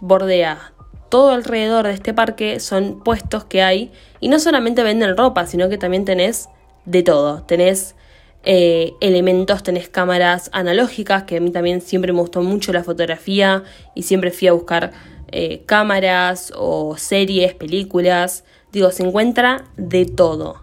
bordea 0.00 0.74
todo 1.08 1.30
alrededor 1.30 1.86
de 1.86 1.92
este 1.92 2.12
parque, 2.12 2.58
son 2.60 3.00
puestos 3.02 3.44
que 3.44 3.62
hay 3.62 3.92
y 4.18 4.28
no 4.28 4.40
solamente 4.40 4.82
venden 4.82 5.16
ropa, 5.16 5.46
sino 5.46 5.68
que 5.68 5.78
también 5.78 6.04
tenés 6.04 6.48
de 6.86 7.02
todo. 7.04 7.42
Tenés 7.44 7.94
eh, 8.42 8.94
elementos, 9.00 9.62
tenés 9.62 9.88
cámaras 9.88 10.50
analógicas, 10.52 11.22
que 11.22 11.36
a 11.36 11.40
mí 11.40 11.52
también 11.52 11.80
siempre 11.80 12.12
me 12.12 12.20
gustó 12.20 12.42
mucho 12.42 12.72
la 12.72 12.82
fotografía 12.82 13.62
y 13.94 14.02
siempre 14.02 14.32
fui 14.32 14.48
a 14.48 14.52
buscar 14.52 14.90
eh, 15.30 15.62
cámaras 15.66 16.52
o 16.56 16.96
series, 16.96 17.54
películas. 17.54 18.44
Digo, 18.72 18.90
se 18.90 19.04
encuentra 19.04 19.64
de 19.76 20.06
todo. 20.06 20.62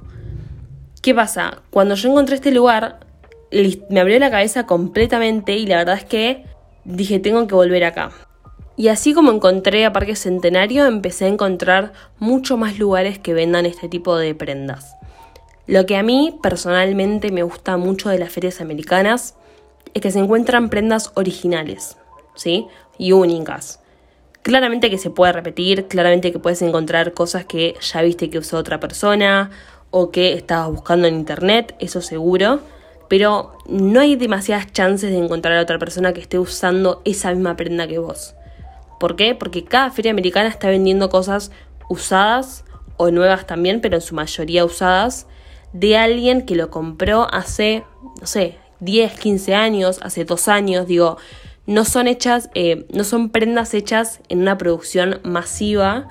¿Qué 1.01 1.15
pasa? 1.15 1.61
Cuando 1.69 1.95
yo 1.95 2.09
encontré 2.09 2.35
este 2.35 2.51
lugar, 2.51 2.99
me 3.89 3.99
abrió 3.99 4.17
la 4.19 4.31
cabeza 4.31 4.65
completamente 4.65 5.57
y 5.57 5.65
la 5.65 5.77
verdad 5.77 5.97
es 5.97 6.05
que 6.05 6.45
dije, 6.85 7.19
tengo 7.19 7.47
que 7.47 7.55
volver 7.55 7.83
acá. 7.83 8.11
Y 8.77 8.87
así 8.87 9.13
como 9.13 9.31
encontré 9.31 9.85
a 9.85 9.93
Parque 9.93 10.15
Centenario, 10.15 10.85
empecé 10.85 11.25
a 11.25 11.29
encontrar 11.29 11.91
mucho 12.17 12.57
más 12.57 12.79
lugares 12.79 13.19
que 13.19 13.33
vendan 13.33 13.65
este 13.65 13.89
tipo 13.89 14.17
de 14.17 14.33
prendas. 14.33 14.95
Lo 15.67 15.85
que 15.85 15.97
a 15.97 16.03
mí 16.03 16.39
personalmente 16.41 17.31
me 17.31 17.43
gusta 17.43 17.77
mucho 17.77 18.09
de 18.09 18.17
las 18.17 18.31
ferias 18.31 18.61
americanas 18.61 19.35
es 19.93 20.01
que 20.01 20.11
se 20.11 20.19
encuentran 20.19 20.69
prendas 20.69 21.11
originales, 21.15 21.97
¿sí? 22.35 22.67
Y 22.97 23.11
únicas. 23.11 23.81
Claramente 24.41 24.89
que 24.89 24.97
se 24.97 25.11
puede 25.11 25.33
repetir, 25.33 25.87
claramente 25.87 26.31
que 26.31 26.39
puedes 26.39 26.61
encontrar 26.61 27.13
cosas 27.13 27.45
que 27.45 27.75
ya 27.79 28.01
viste 28.01 28.29
que 28.29 28.39
usó 28.39 28.57
otra 28.57 28.79
persona 28.79 29.51
o 29.91 30.09
que 30.09 30.33
estabas 30.33 30.71
buscando 30.71 31.07
en 31.07 31.15
internet, 31.15 31.75
eso 31.79 32.01
seguro 32.01 32.61
pero 33.11 33.57
no 33.67 33.99
hay 33.99 34.15
demasiadas 34.15 34.71
chances 34.71 35.11
de 35.11 35.17
encontrar 35.17 35.57
a 35.57 35.61
otra 35.63 35.77
persona 35.77 36.13
que 36.13 36.21
esté 36.21 36.39
usando 36.39 37.01
esa 37.03 37.33
misma 37.33 37.57
prenda 37.57 37.85
que 37.85 37.99
vos. 37.99 38.35
¿Por 39.01 39.17
qué? 39.17 39.35
Porque 39.35 39.65
cada 39.65 39.91
feria 39.91 40.11
americana 40.11 40.47
está 40.47 40.69
vendiendo 40.69 41.09
cosas 41.09 41.51
usadas 41.89 42.63
o 42.95 43.11
nuevas 43.11 43.45
también, 43.45 43.81
pero 43.81 43.95
en 43.95 44.01
su 44.01 44.15
mayoría 44.15 44.63
usadas, 44.63 45.27
de 45.73 45.97
alguien 45.97 46.45
que 46.45 46.55
lo 46.55 46.69
compró 46.69 47.27
hace, 47.33 47.83
no 48.21 48.25
sé, 48.25 48.57
10, 48.79 49.19
15 49.19 49.55
años, 49.55 49.99
hace 50.01 50.23
dos 50.23 50.47
años, 50.47 50.87
digo, 50.87 51.17
no 51.65 51.83
son 51.83 52.07
hechas, 52.07 52.49
eh, 52.55 52.87
no 52.93 53.03
son 53.03 53.29
prendas 53.29 53.73
hechas 53.73 54.21
en 54.29 54.39
una 54.39 54.57
producción 54.57 55.19
masiva 55.25 56.07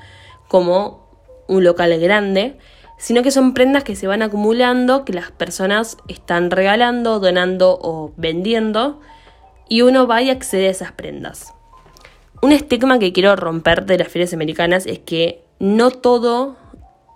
como 0.49 1.09
un 1.49 1.64
local 1.64 1.99
grande, 1.99 2.59
sino 3.00 3.23
que 3.23 3.30
son 3.30 3.54
prendas 3.54 3.83
que 3.83 3.97
se 3.97 4.07
van 4.07 4.23
acumulando, 4.23 5.07
que 5.07 5.14
las 5.14 5.33
personas 5.33 5.97
están 6.07 6.50
regalando, 6.50 7.19
donando 7.19 7.78
o 7.80 8.12
vendiendo, 8.16 9.00
y 9.69 9.80
uno 9.83 10.07
va 10.07 10.21
y 10.21 10.28
accede 10.28 10.69
a 10.69 10.71
esas 10.71 10.92
prendas. 10.92 11.54
Un 12.42 12.52
estigma 12.52 12.99
que 12.99 13.12
quiero 13.12 13.35
romper 13.37 13.87
de 13.87 13.99
las 13.99 14.09
ferias 14.09 14.35
americanas 14.35 14.87
es 14.87 14.99
que 14.99 15.42
no 15.59 15.90
todo 15.90 16.57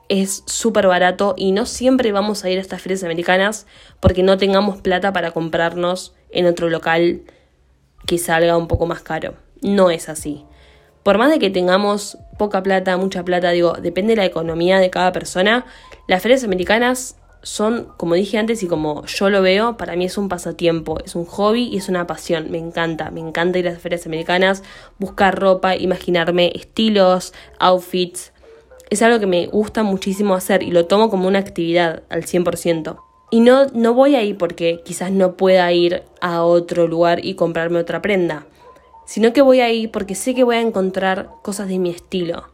es 0.08 0.42
súper 0.46 0.86
barato 0.86 1.34
y 1.36 1.52
no 1.52 1.66
siempre 1.66 2.12
vamos 2.12 2.44
a 2.44 2.50
ir 2.50 2.58
a 2.58 2.62
estas 2.62 2.80
ferias 2.80 3.04
americanas 3.04 3.66
porque 4.00 4.22
no 4.22 4.38
tengamos 4.38 4.80
plata 4.80 5.12
para 5.12 5.32
comprarnos 5.32 6.14
en 6.30 6.46
otro 6.46 6.70
local 6.70 7.22
que 8.06 8.18
salga 8.18 8.56
un 8.56 8.68
poco 8.68 8.86
más 8.86 9.02
caro. 9.02 9.34
No 9.60 9.90
es 9.90 10.08
así. 10.08 10.44
Por 11.04 11.18
más 11.18 11.30
de 11.30 11.38
que 11.38 11.50
tengamos 11.50 12.18
poca 12.38 12.62
plata, 12.62 12.96
mucha 12.96 13.22
plata, 13.24 13.50
digo, 13.50 13.74
depende 13.74 14.12
de 14.12 14.16
la 14.16 14.24
economía 14.24 14.78
de 14.78 14.90
cada 14.90 15.12
persona, 15.12 15.66
las 16.08 16.22
ferias 16.22 16.42
americanas 16.44 17.16
son, 17.42 17.88
como 17.98 18.14
dije 18.14 18.38
antes 18.38 18.62
y 18.62 18.66
como 18.66 19.04
yo 19.04 19.28
lo 19.28 19.42
veo, 19.42 19.76
para 19.76 19.96
mí 19.96 20.06
es 20.06 20.16
un 20.16 20.28
pasatiempo, 20.28 20.98
es 21.04 21.14
un 21.14 21.26
hobby 21.26 21.68
y 21.68 21.76
es 21.76 21.88
una 21.90 22.06
pasión. 22.06 22.50
Me 22.50 22.58
encanta, 22.58 23.10
me 23.10 23.20
encanta 23.20 23.58
ir 23.58 23.68
a 23.68 23.72
las 23.72 23.82
ferias 23.82 24.06
americanas, 24.06 24.62
buscar 24.98 25.38
ropa, 25.38 25.76
imaginarme 25.76 26.50
estilos, 26.54 27.34
outfits, 27.58 28.32
es 28.90 29.02
algo 29.02 29.18
que 29.18 29.26
me 29.26 29.46
gusta 29.46 29.82
muchísimo 29.82 30.34
hacer 30.34 30.62
y 30.62 30.70
lo 30.70 30.86
tomo 30.86 31.10
como 31.10 31.28
una 31.28 31.38
actividad 31.38 32.02
al 32.08 32.22
100%. 32.24 32.96
Y 33.30 33.40
no, 33.40 33.66
no 33.66 33.94
voy 33.94 34.14
ahí 34.14 34.34
porque 34.34 34.82
quizás 34.84 35.10
no 35.10 35.36
pueda 35.36 35.70
ir 35.72 36.02
a 36.20 36.44
otro 36.44 36.86
lugar 36.86 37.24
y 37.24 37.34
comprarme 37.34 37.78
otra 37.78 38.02
prenda, 38.02 38.46
sino 39.06 39.32
que 39.32 39.42
voy 39.42 39.60
ahí 39.60 39.86
porque 39.86 40.14
sé 40.14 40.34
que 40.34 40.44
voy 40.44 40.56
a 40.56 40.60
encontrar 40.60 41.30
cosas 41.42 41.68
de 41.68 41.78
mi 41.78 41.90
estilo. 41.90 42.48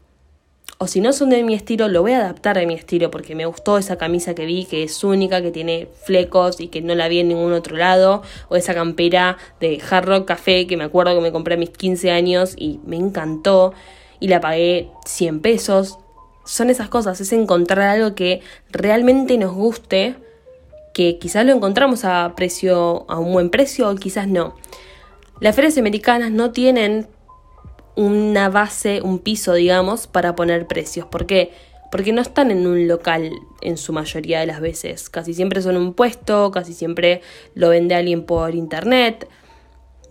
O 0.79 0.87
si 0.87 1.01
no 1.01 1.13
son 1.13 1.29
de 1.29 1.43
mi 1.43 1.55
estilo, 1.55 1.89
lo 1.89 2.01
voy 2.01 2.13
a 2.13 2.21
adaptar 2.21 2.59
a 2.59 2.65
mi 2.65 2.73
estilo 2.73 3.11
porque 3.11 3.35
me 3.35 3.45
gustó 3.45 3.77
esa 3.77 3.99
camisa 3.99 4.35
que 4.35 4.47
vi, 4.47 4.65
que 4.65 4.83
es 4.83 5.05
única, 5.05 5.43
que 5.43 5.51
tiene 5.51 5.89
flecos 6.05 6.59
y 6.59 6.69
que 6.69 6.81
no 6.81 6.95
la 6.95 7.09
vi 7.09 7.19
en 7.19 7.29
ningún 7.29 7.53
otro 7.53 7.77
lado. 7.77 8.23
O 8.49 8.57
esa 8.57 8.73
campera 8.73 9.37
de 9.61 9.83
Hard 9.91 10.07
Rock 10.07 10.25
Café 10.27 10.67
que 10.67 10.79
me 10.79 10.85
acuerdo 10.85 11.15
que 11.15 11.21
me 11.21 11.33
compré 11.33 11.55
a 11.55 11.59
mis 11.59 11.71
15 11.71 12.11
años 12.11 12.55
y 12.57 12.81
me 12.87 12.97
encantó. 12.97 13.75
Y 14.21 14.29
la 14.29 14.41
pagué 14.41 14.89
100 15.05 15.41
pesos 15.41 15.99
son 16.51 16.69
esas 16.69 16.89
cosas, 16.89 17.21
es 17.21 17.33
encontrar 17.33 17.89
algo 17.89 18.17
que 18.17 18.41
realmente 18.71 19.39
nos 19.39 19.55
guste, 19.55 20.17
que 20.93 21.19
quizás 21.19 21.47
lo 21.47 21.53
encontramos 21.53 22.05
a 22.05 22.35
precio, 22.35 23.05
a 23.09 23.21
un 23.21 23.33
buen 23.33 23.51
precio 23.51 23.89
o 23.89 23.95
quizás 23.95 24.27
no. 24.27 24.57
Las 25.41 25.57
ferias 25.57 25.79
americanas 25.79 26.31
no 26.31 26.53
tienen 26.53 27.09
una 27.97 28.51
base, 28.51 29.01
un 29.03 29.19
piso, 29.19 29.55
digamos, 29.55 30.07
para 30.07 30.35
poner 30.35 30.67
precios. 30.67 31.07
¿Por 31.07 31.25
qué? 31.25 31.53
Porque 31.91 32.13
no 32.13 32.21
están 32.21 32.51
en 32.51 32.67
un 32.67 32.87
local 32.87 33.33
en 33.63 33.79
su 33.79 33.95
mayoría 33.95 34.41
de 34.41 34.47
las 34.47 34.61
veces. 34.61 35.09
Casi 35.09 35.33
siempre 35.33 35.63
son 35.63 35.79
un 35.79 35.95
puesto, 35.95 36.51
casi 36.51 36.75
siempre 36.75 37.23
lo 37.55 37.71
vende 37.71 37.95
alguien 37.95 38.25
por 38.25 38.55
internet. 38.55 39.29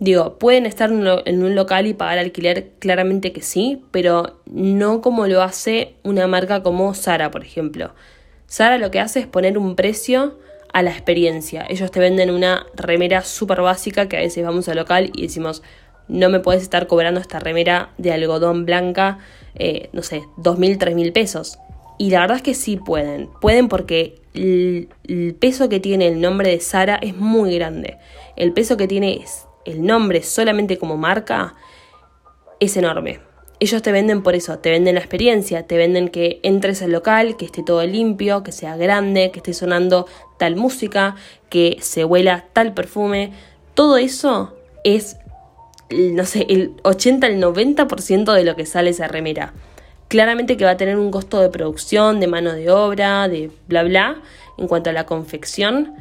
Digo, 0.00 0.38
pueden 0.38 0.66
estar 0.66 0.90
en 0.90 1.42
un 1.42 1.54
local 1.54 1.86
y 1.86 1.94
pagar 1.94 2.18
alquiler, 2.18 2.72
claramente 2.80 3.32
que 3.32 3.42
sí, 3.42 3.84
pero 3.92 4.40
no 4.46 5.00
como 5.00 5.26
lo 5.28 5.42
hace 5.42 5.94
una 6.02 6.26
marca 6.26 6.62
como 6.62 6.92
Sara, 6.94 7.30
por 7.30 7.44
ejemplo. 7.44 7.94
Sara 8.46 8.78
lo 8.78 8.90
que 8.90 8.98
hace 8.98 9.20
es 9.20 9.26
poner 9.26 9.58
un 9.58 9.76
precio 9.76 10.38
a 10.72 10.82
la 10.82 10.90
experiencia. 10.90 11.66
Ellos 11.68 11.90
te 11.90 12.00
venden 12.00 12.30
una 12.30 12.66
remera 12.74 13.22
súper 13.22 13.60
básica 13.60 14.08
que 14.08 14.16
a 14.16 14.20
veces 14.20 14.44
vamos 14.44 14.68
al 14.68 14.76
local 14.76 15.10
y 15.14 15.22
decimos, 15.22 15.62
no 16.08 16.28
me 16.28 16.40
puedes 16.40 16.62
estar 16.62 16.86
cobrando 16.86 17.20
esta 17.20 17.38
remera 17.38 17.90
de 17.98 18.12
algodón 18.12 18.66
blanca, 18.66 19.18
eh, 19.54 19.88
no 19.92 20.02
sé, 20.02 20.22
dos 20.36 20.58
mil, 20.58 20.78
tres 20.78 20.94
mil 20.94 21.12
pesos. 21.12 21.58
Y 21.98 22.10
la 22.10 22.20
verdad 22.20 22.38
es 22.38 22.42
que 22.42 22.54
sí 22.54 22.76
pueden. 22.76 23.28
Pueden 23.40 23.68
porque 23.68 24.20
el, 24.34 24.88
el 25.06 25.34
peso 25.34 25.68
que 25.68 25.80
tiene 25.80 26.08
el 26.08 26.20
nombre 26.20 26.50
de 26.50 26.60
Sara 26.60 26.96
es 27.02 27.16
muy 27.16 27.54
grande. 27.54 27.98
El 28.36 28.52
peso 28.52 28.76
que 28.76 28.88
tiene 28.88 29.16
es 29.22 29.46
el 29.66 29.84
nombre 29.84 30.22
solamente 30.22 30.78
como 30.78 30.96
marca 30.96 31.54
es 32.58 32.76
enorme. 32.76 33.20
Ellos 33.62 33.82
te 33.82 33.92
venden 33.92 34.22
por 34.22 34.34
eso, 34.34 34.58
te 34.58 34.70
venden 34.70 34.94
la 34.94 35.00
experiencia, 35.00 35.66
te 35.66 35.76
venden 35.76 36.08
que 36.08 36.40
entres 36.42 36.80
al 36.80 36.92
local, 36.92 37.36
que 37.36 37.44
esté 37.44 37.62
todo 37.62 37.84
limpio, 37.84 38.42
que 38.42 38.52
sea 38.52 38.74
grande, 38.78 39.30
que 39.30 39.40
esté 39.40 39.52
sonando 39.52 40.06
tal 40.38 40.56
música, 40.56 41.16
que 41.50 41.76
se 41.82 42.06
huela 42.06 42.46
tal 42.54 42.72
perfume. 42.72 43.32
Todo 43.74 43.98
eso 43.98 44.54
es, 44.82 45.18
no 45.90 46.24
sé, 46.24 46.46
el 46.48 46.72
80 46.84 47.26
al 47.26 47.38
90% 47.38 48.32
de 48.32 48.44
lo 48.44 48.56
que 48.56 48.64
sale 48.64 48.90
esa 48.90 49.08
remera. 49.08 49.52
Claramente 50.08 50.56
que 50.56 50.64
va 50.64 50.72
a 50.72 50.76
tener 50.78 50.96
un 50.96 51.10
costo 51.10 51.38
de 51.40 51.50
producción, 51.50 52.18
de 52.18 52.28
mano 52.28 52.54
de 52.54 52.70
obra, 52.70 53.28
de 53.28 53.50
bla 53.68 53.82
bla, 53.82 54.22
en 54.56 54.68
cuanto 54.68 54.88
a 54.88 54.94
la 54.94 55.04
confección, 55.04 55.94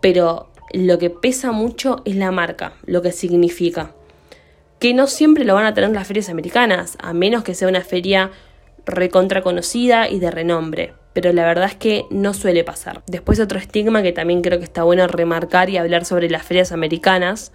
pero 0.00 0.48
lo 0.72 0.98
que 0.98 1.10
pesa 1.10 1.52
mucho 1.52 2.00
es 2.06 2.16
la 2.16 2.30
marca, 2.30 2.72
lo 2.86 3.02
que 3.02 3.12
significa. 3.12 3.94
Que 4.82 4.94
no 4.94 5.06
siempre 5.06 5.44
lo 5.44 5.54
van 5.54 5.66
a 5.66 5.74
tener 5.74 5.90
las 5.90 6.08
ferias 6.08 6.28
americanas, 6.28 6.98
a 7.00 7.12
menos 7.12 7.44
que 7.44 7.54
sea 7.54 7.68
una 7.68 7.82
feria 7.82 8.32
recontra 8.84 9.40
conocida 9.40 10.08
y 10.08 10.18
de 10.18 10.32
renombre. 10.32 10.92
Pero 11.12 11.32
la 11.32 11.44
verdad 11.44 11.66
es 11.66 11.76
que 11.76 12.04
no 12.10 12.34
suele 12.34 12.64
pasar. 12.64 13.04
Después 13.06 13.38
otro 13.38 13.60
estigma 13.60 14.02
que 14.02 14.10
también 14.10 14.42
creo 14.42 14.58
que 14.58 14.64
está 14.64 14.82
bueno 14.82 15.06
remarcar 15.06 15.70
y 15.70 15.76
hablar 15.76 16.04
sobre 16.04 16.28
las 16.28 16.42
ferias 16.42 16.72
americanas 16.72 17.52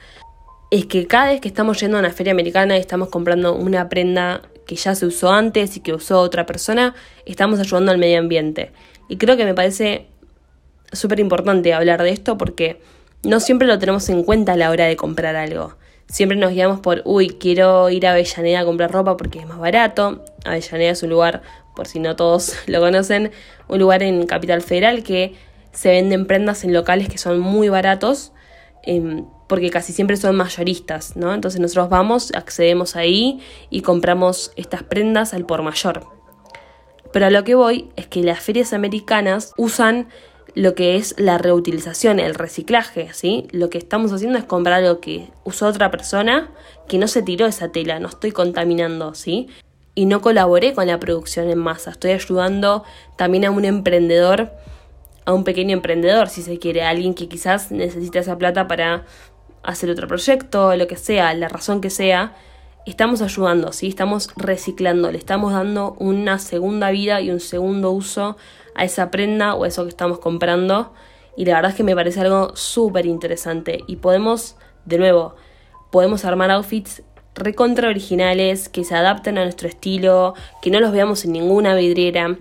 es 0.71 0.85
que 0.85 1.05
cada 1.05 1.31
vez 1.31 1.41
que 1.41 1.49
estamos 1.49 1.81
yendo 1.81 1.97
a 1.97 1.99
una 1.99 2.11
feria 2.11 2.31
americana 2.31 2.77
y 2.77 2.79
estamos 2.79 3.09
comprando 3.09 3.55
una 3.55 3.89
prenda 3.89 4.43
que 4.65 4.77
ya 4.77 4.95
se 4.95 5.05
usó 5.05 5.29
antes 5.29 5.75
y 5.75 5.81
que 5.81 5.93
usó 5.93 6.21
otra 6.21 6.45
persona, 6.45 6.95
estamos 7.25 7.59
ayudando 7.59 7.91
al 7.91 7.97
medio 7.97 8.19
ambiente. 8.19 8.71
Y 9.09 9.17
creo 9.17 9.35
que 9.35 9.43
me 9.43 9.53
parece 9.53 10.07
súper 10.93 11.19
importante 11.19 11.73
hablar 11.73 12.01
de 12.03 12.11
esto 12.11 12.37
porque 12.37 12.79
no 13.23 13.41
siempre 13.41 13.67
lo 13.67 13.77
tenemos 13.79 14.07
en 14.07 14.23
cuenta 14.23 14.53
a 14.53 14.55
la 14.55 14.69
hora 14.69 14.85
de 14.85 14.95
comprar 14.95 15.35
algo. 15.35 15.75
Siempre 16.07 16.37
nos 16.37 16.51
guiamos 16.51 16.79
por, 16.79 17.01
uy, 17.05 17.29
quiero 17.29 17.89
ir 17.89 18.07
a 18.07 18.11
Avellaneda 18.11 18.61
a 18.61 18.65
comprar 18.65 18.91
ropa 18.91 19.17
porque 19.17 19.39
es 19.39 19.47
más 19.47 19.59
barato. 19.59 20.23
Avellaneda 20.45 20.91
es 20.91 21.03
un 21.03 21.09
lugar, 21.09 21.41
por 21.75 21.87
si 21.87 21.99
no 21.99 22.15
todos 22.15 22.55
lo 22.67 22.79
conocen, 22.79 23.31
un 23.67 23.79
lugar 23.79 24.03
en 24.03 24.25
Capital 24.25 24.61
Federal 24.61 25.03
que 25.03 25.35
se 25.73 25.89
venden 25.89 26.25
prendas 26.25 26.63
en 26.63 26.73
locales 26.73 27.09
que 27.09 27.17
son 27.17 27.39
muy 27.39 27.69
baratos, 27.69 28.31
em, 28.83 29.25
porque 29.47 29.69
casi 29.69 29.93
siempre 29.93 30.17
son 30.17 30.35
mayoristas, 30.35 31.15
¿no? 31.15 31.33
Entonces 31.33 31.59
nosotros 31.59 31.89
vamos, 31.89 32.31
accedemos 32.33 32.95
ahí 32.95 33.41
y 33.69 33.81
compramos 33.81 34.51
estas 34.55 34.83
prendas 34.83 35.33
al 35.33 35.45
por 35.45 35.61
mayor. 35.61 36.07
Pero 37.11 37.27
a 37.27 37.29
lo 37.29 37.43
que 37.43 37.55
voy 37.55 37.89
es 37.95 38.07
que 38.07 38.23
las 38.23 38.39
ferias 38.39 38.73
americanas 38.73 39.53
usan 39.57 40.07
lo 40.57 40.73
que 40.73 40.95
es 40.95 41.13
la 41.19 41.37
reutilización, 41.37 42.19
el 42.19 42.33
reciclaje, 42.33 43.09
¿sí? 43.13 43.47
Lo 43.51 43.69
que 43.69 43.77
estamos 43.77 44.11
haciendo 44.11 44.39
es 44.39 44.43
comprar 44.43 44.83
algo 44.83 44.99
que 44.99 45.29
usó 45.43 45.67
otra 45.67 45.91
persona, 45.91 46.49
que 46.87 46.97
no 46.97 47.07
se 47.07 47.21
tiró 47.21 47.45
esa 47.45 47.71
tela, 47.71 47.99
no 47.99 48.07
estoy 48.07 48.31
contaminando, 48.31 49.13
¿sí? 49.13 49.49
Y 49.93 50.07
no 50.07 50.19
colaboré 50.19 50.73
con 50.73 50.87
la 50.87 50.99
producción 50.99 51.51
en 51.51 51.59
masa, 51.59 51.91
estoy 51.91 52.09
ayudando 52.09 52.83
también 53.17 53.45
a 53.45 53.51
un 53.51 53.65
emprendedor, 53.65 54.51
a 55.25 55.33
un 55.33 55.43
pequeño 55.43 55.73
emprendedor, 55.73 56.27
si 56.27 56.41
se 56.41 56.57
quiere, 56.57 56.81
a 56.81 56.89
alguien 56.89 57.13
que 57.13 57.27
quizás 57.27 57.71
necesita 57.71 58.17
esa 58.17 58.35
plata 58.39 58.67
para 58.67 59.05
hacer 59.61 59.91
otro 59.91 60.07
proyecto, 60.07 60.75
lo 60.75 60.87
que 60.87 60.95
sea, 60.95 61.35
la 61.35 61.49
razón 61.49 61.81
que 61.81 61.91
sea, 61.91 62.35
estamos 62.89 63.21
ayudando, 63.21 63.71
¿sí? 63.73 63.87
Estamos 63.87 64.29
reciclando, 64.35 65.11
le 65.11 65.17
estamos 65.17 65.53
dando 65.53 65.95
una 65.99 66.39
segunda 66.39 66.91
vida 66.91 67.21
y 67.21 67.31
un 67.31 67.39
segundo 67.39 67.91
uso 67.91 68.37
a 68.75 68.85
esa 68.85 69.11
prenda 69.11 69.55
o 69.55 69.63
a 69.63 69.67
eso 69.67 69.83
que 69.83 69.89
estamos 69.89 70.19
comprando. 70.19 70.93
Y 71.35 71.45
la 71.45 71.55
verdad 71.55 71.71
es 71.71 71.77
que 71.77 71.83
me 71.83 71.95
parece 71.95 72.21
algo 72.21 72.55
súper 72.55 73.05
interesante. 73.05 73.83
Y 73.87 73.97
podemos, 73.97 74.55
de 74.85 74.97
nuevo, 74.97 75.35
podemos 75.91 76.25
armar 76.25 76.51
outfits 76.51 77.03
recontra 77.37 77.89
originales, 77.89 78.67
que 78.67 78.83
se 78.83 78.95
adapten 78.95 79.37
a 79.37 79.43
nuestro 79.43 79.67
estilo, 79.67 80.33
que 80.61 80.71
no 80.71 80.79
los 80.79 80.91
veamos 80.91 81.23
en 81.23 81.33
ninguna 81.33 81.75
vidriera 81.75 82.37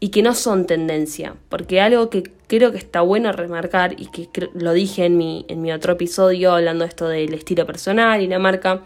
y 0.00 0.08
que 0.08 0.22
no 0.22 0.34
son 0.34 0.66
tendencia. 0.66 1.34
Porque 1.48 1.80
algo 1.80 2.10
que 2.10 2.24
creo 2.48 2.72
que 2.72 2.78
está 2.78 3.02
bueno 3.02 3.32
remarcar 3.32 3.94
y 4.00 4.06
que 4.06 4.28
lo 4.54 4.72
dije 4.72 5.04
en 5.04 5.16
mi, 5.16 5.44
en 5.48 5.62
mi 5.62 5.72
otro 5.72 5.92
episodio 5.92 6.52
hablando 6.52 6.84
esto 6.84 7.08
del 7.08 7.34
estilo 7.34 7.66
personal 7.66 8.20
y 8.20 8.26
la 8.26 8.38
marca, 8.38 8.82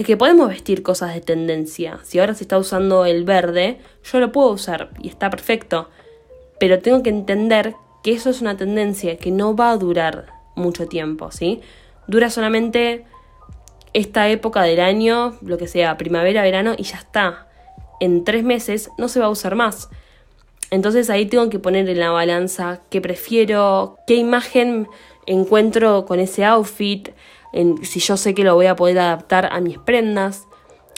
es 0.00 0.06
que 0.06 0.16
podemos 0.16 0.48
vestir 0.48 0.82
cosas 0.82 1.14
de 1.14 1.20
tendencia. 1.20 2.00
Si 2.02 2.18
ahora 2.18 2.34
se 2.34 2.44
está 2.44 2.58
usando 2.58 3.06
el 3.06 3.24
verde, 3.24 3.78
yo 4.04 4.20
lo 4.20 4.32
puedo 4.32 4.50
usar 4.50 4.90
y 5.00 5.08
está 5.08 5.30
perfecto 5.30 5.88
pero 6.60 6.78
tengo 6.78 7.02
que 7.02 7.10
entender 7.10 7.74
que 8.04 8.12
eso 8.12 8.30
es 8.30 8.42
una 8.42 8.56
tendencia 8.56 9.16
que 9.16 9.32
no 9.32 9.56
va 9.56 9.70
a 9.70 9.78
durar 9.78 10.26
mucho 10.54 10.86
tiempo, 10.86 11.32
¿sí? 11.32 11.62
Dura 12.06 12.28
solamente 12.28 13.06
esta 13.94 14.28
época 14.28 14.62
del 14.62 14.80
año, 14.80 15.38
lo 15.40 15.56
que 15.56 15.66
sea, 15.66 15.96
primavera, 15.96 16.42
verano, 16.42 16.74
y 16.76 16.82
ya 16.82 16.98
está. 16.98 17.48
En 17.98 18.24
tres 18.24 18.44
meses 18.44 18.90
no 18.98 19.08
se 19.08 19.20
va 19.20 19.26
a 19.26 19.30
usar 19.30 19.54
más. 19.54 19.88
Entonces 20.70 21.08
ahí 21.08 21.24
tengo 21.24 21.48
que 21.48 21.58
poner 21.58 21.88
en 21.88 21.98
la 21.98 22.10
balanza 22.10 22.82
qué 22.90 23.00
prefiero, 23.00 23.96
qué 24.06 24.16
imagen 24.16 24.86
encuentro 25.24 26.04
con 26.04 26.20
ese 26.20 26.44
outfit, 26.44 27.08
si 27.82 28.00
yo 28.00 28.16
sé 28.16 28.34
que 28.34 28.44
lo 28.44 28.54
voy 28.54 28.66
a 28.66 28.76
poder 28.76 28.98
adaptar 28.98 29.48
a 29.52 29.60
mis 29.60 29.78
prendas. 29.78 30.46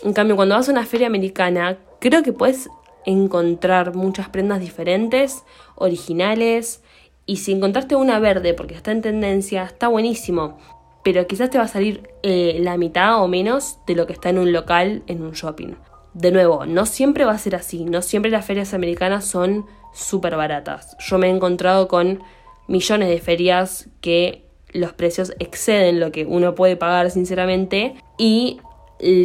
En 0.03 0.13
cambio, 0.13 0.37
cuando 0.37 0.55
vas 0.55 0.69
a 0.69 0.73
una 0.73 0.85
feria 0.85 1.07
americana, 1.07 1.79
creo 2.01 2.23
que 2.23 2.33
puedes 2.33 2.69
encontrar 3.07 3.95
muchas 3.95 4.29
prendas 4.29 4.61
diferentes, 4.61 5.45
originales. 5.77 6.83
Y 7.27 7.37
si 7.37 7.53
encontraste 7.53 7.97
una 7.97 8.19
verde 8.19 8.55
porque 8.55 8.75
está 8.75 8.91
en 8.93 9.03
tendencia, 9.03 9.65
está 9.65 9.89
buenísimo. 9.89 10.59
pero 11.05 11.27
quizás 11.27 11.51
te 11.51 11.59
va 11.59 11.65
a 11.65 11.69
salir 11.69 12.09
eh, 12.23 12.59
la 12.61 12.77
mitad 12.77 13.23
o 13.23 13.29
menos 13.29 13.79
de 13.87 13.97
lo 13.97 14.07
que 14.07 14.13
está 14.13 14.31
en 14.31 14.39
un 14.39 14.53
local, 14.53 15.03
en 15.09 15.23
un 15.23 15.33
shopping. 15.33 15.75
De 16.15 16.31
nuevo, 16.31 16.65
no 16.67 16.87
siempre 16.87 17.25
va 17.25 17.33
a 17.33 17.39
ser 17.39 17.57
así, 17.57 17.85
no 17.85 18.03
siempre 18.03 18.31
las 18.31 18.45
ferias 18.45 18.73
americanas 18.75 19.25
son 19.25 19.67
súper 19.93 20.37
baratas. 20.37 20.97
Yo 21.01 21.19
me 21.19 21.27
he 21.27 21.31
encontrado 21.31 21.89
con 21.89 22.23
millones 22.69 23.09
de 23.09 23.21
ferias 23.21 23.89
que 24.01 24.42
los 24.73 24.93
precios 24.93 25.35
exceden 25.39 26.01
lo 26.01 26.13
que 26.13 26.25
uno 26.25 26.55
puede 26.55 26.77
pagar 26.77 27.11
sinceramente 27.11 27.95
y 28.19 28.61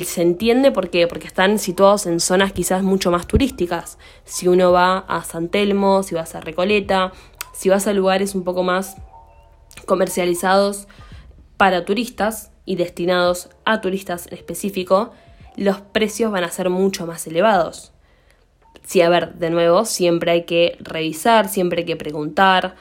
se 0.06 0.22
entiende 0.24 0.72
por 0.72 0.90
qué, 0.90 1.08
porque 1.08 1.28
están 1.28 1.60
situados 1.60 2.08
en 2.08 2.20
zonas 2.20 2.52
quizás 2.52 2.82
mucho 2.82 3.12
más 3.12 3.28
turísticas. 3.28 4.00
Si 4.24 4.48
uno 4.48 4.72
va 4.72 5.00
a 5.00 5.24
San 5.24 5.50
Telmo, 5.50 6.02
si 6.04 6.16
vas 6.16 6.34
a 6.34 6.42
Recoleta, 6.42 7.12
si 7.54 7.70
vas 7.70 7.88
a 7.88 7.94
lugares 7.94 8.34
un 8.34 8.44
poco 8.44 8.64
más 8.64 8.98
comercializados 9.86 10.88
para 11.58 11.86
turistas 11.86 12.52
y 12.66 12.76
destinados 12.76 13.50
a 13.66 13.82
turistas 13.82 14.28
en 14.28 14.34
específico, 14.34 15.12
los 15.56 15.80
precios 15.82 16.32
van 16.32 16.44
a 16.44 16.52
ser 16.52 16.70
mucho 16.70 17.06
más 17.06 17.26
elevados. 17.28 17.94
Sí, 18.84 19.02
a 19.02 19.10
ver, 19.10 19.36
de 19.36 19.50
nuevo, 19.50 19.86
siempre 19.86 20.32
hay 20.32 20.44
que 20.46 20.78
revisar, 20.80 21.50
siempre 21.50 21.82
hay 21.82 21.86
que 21.86 21.96
preguntar, 21.96 22.76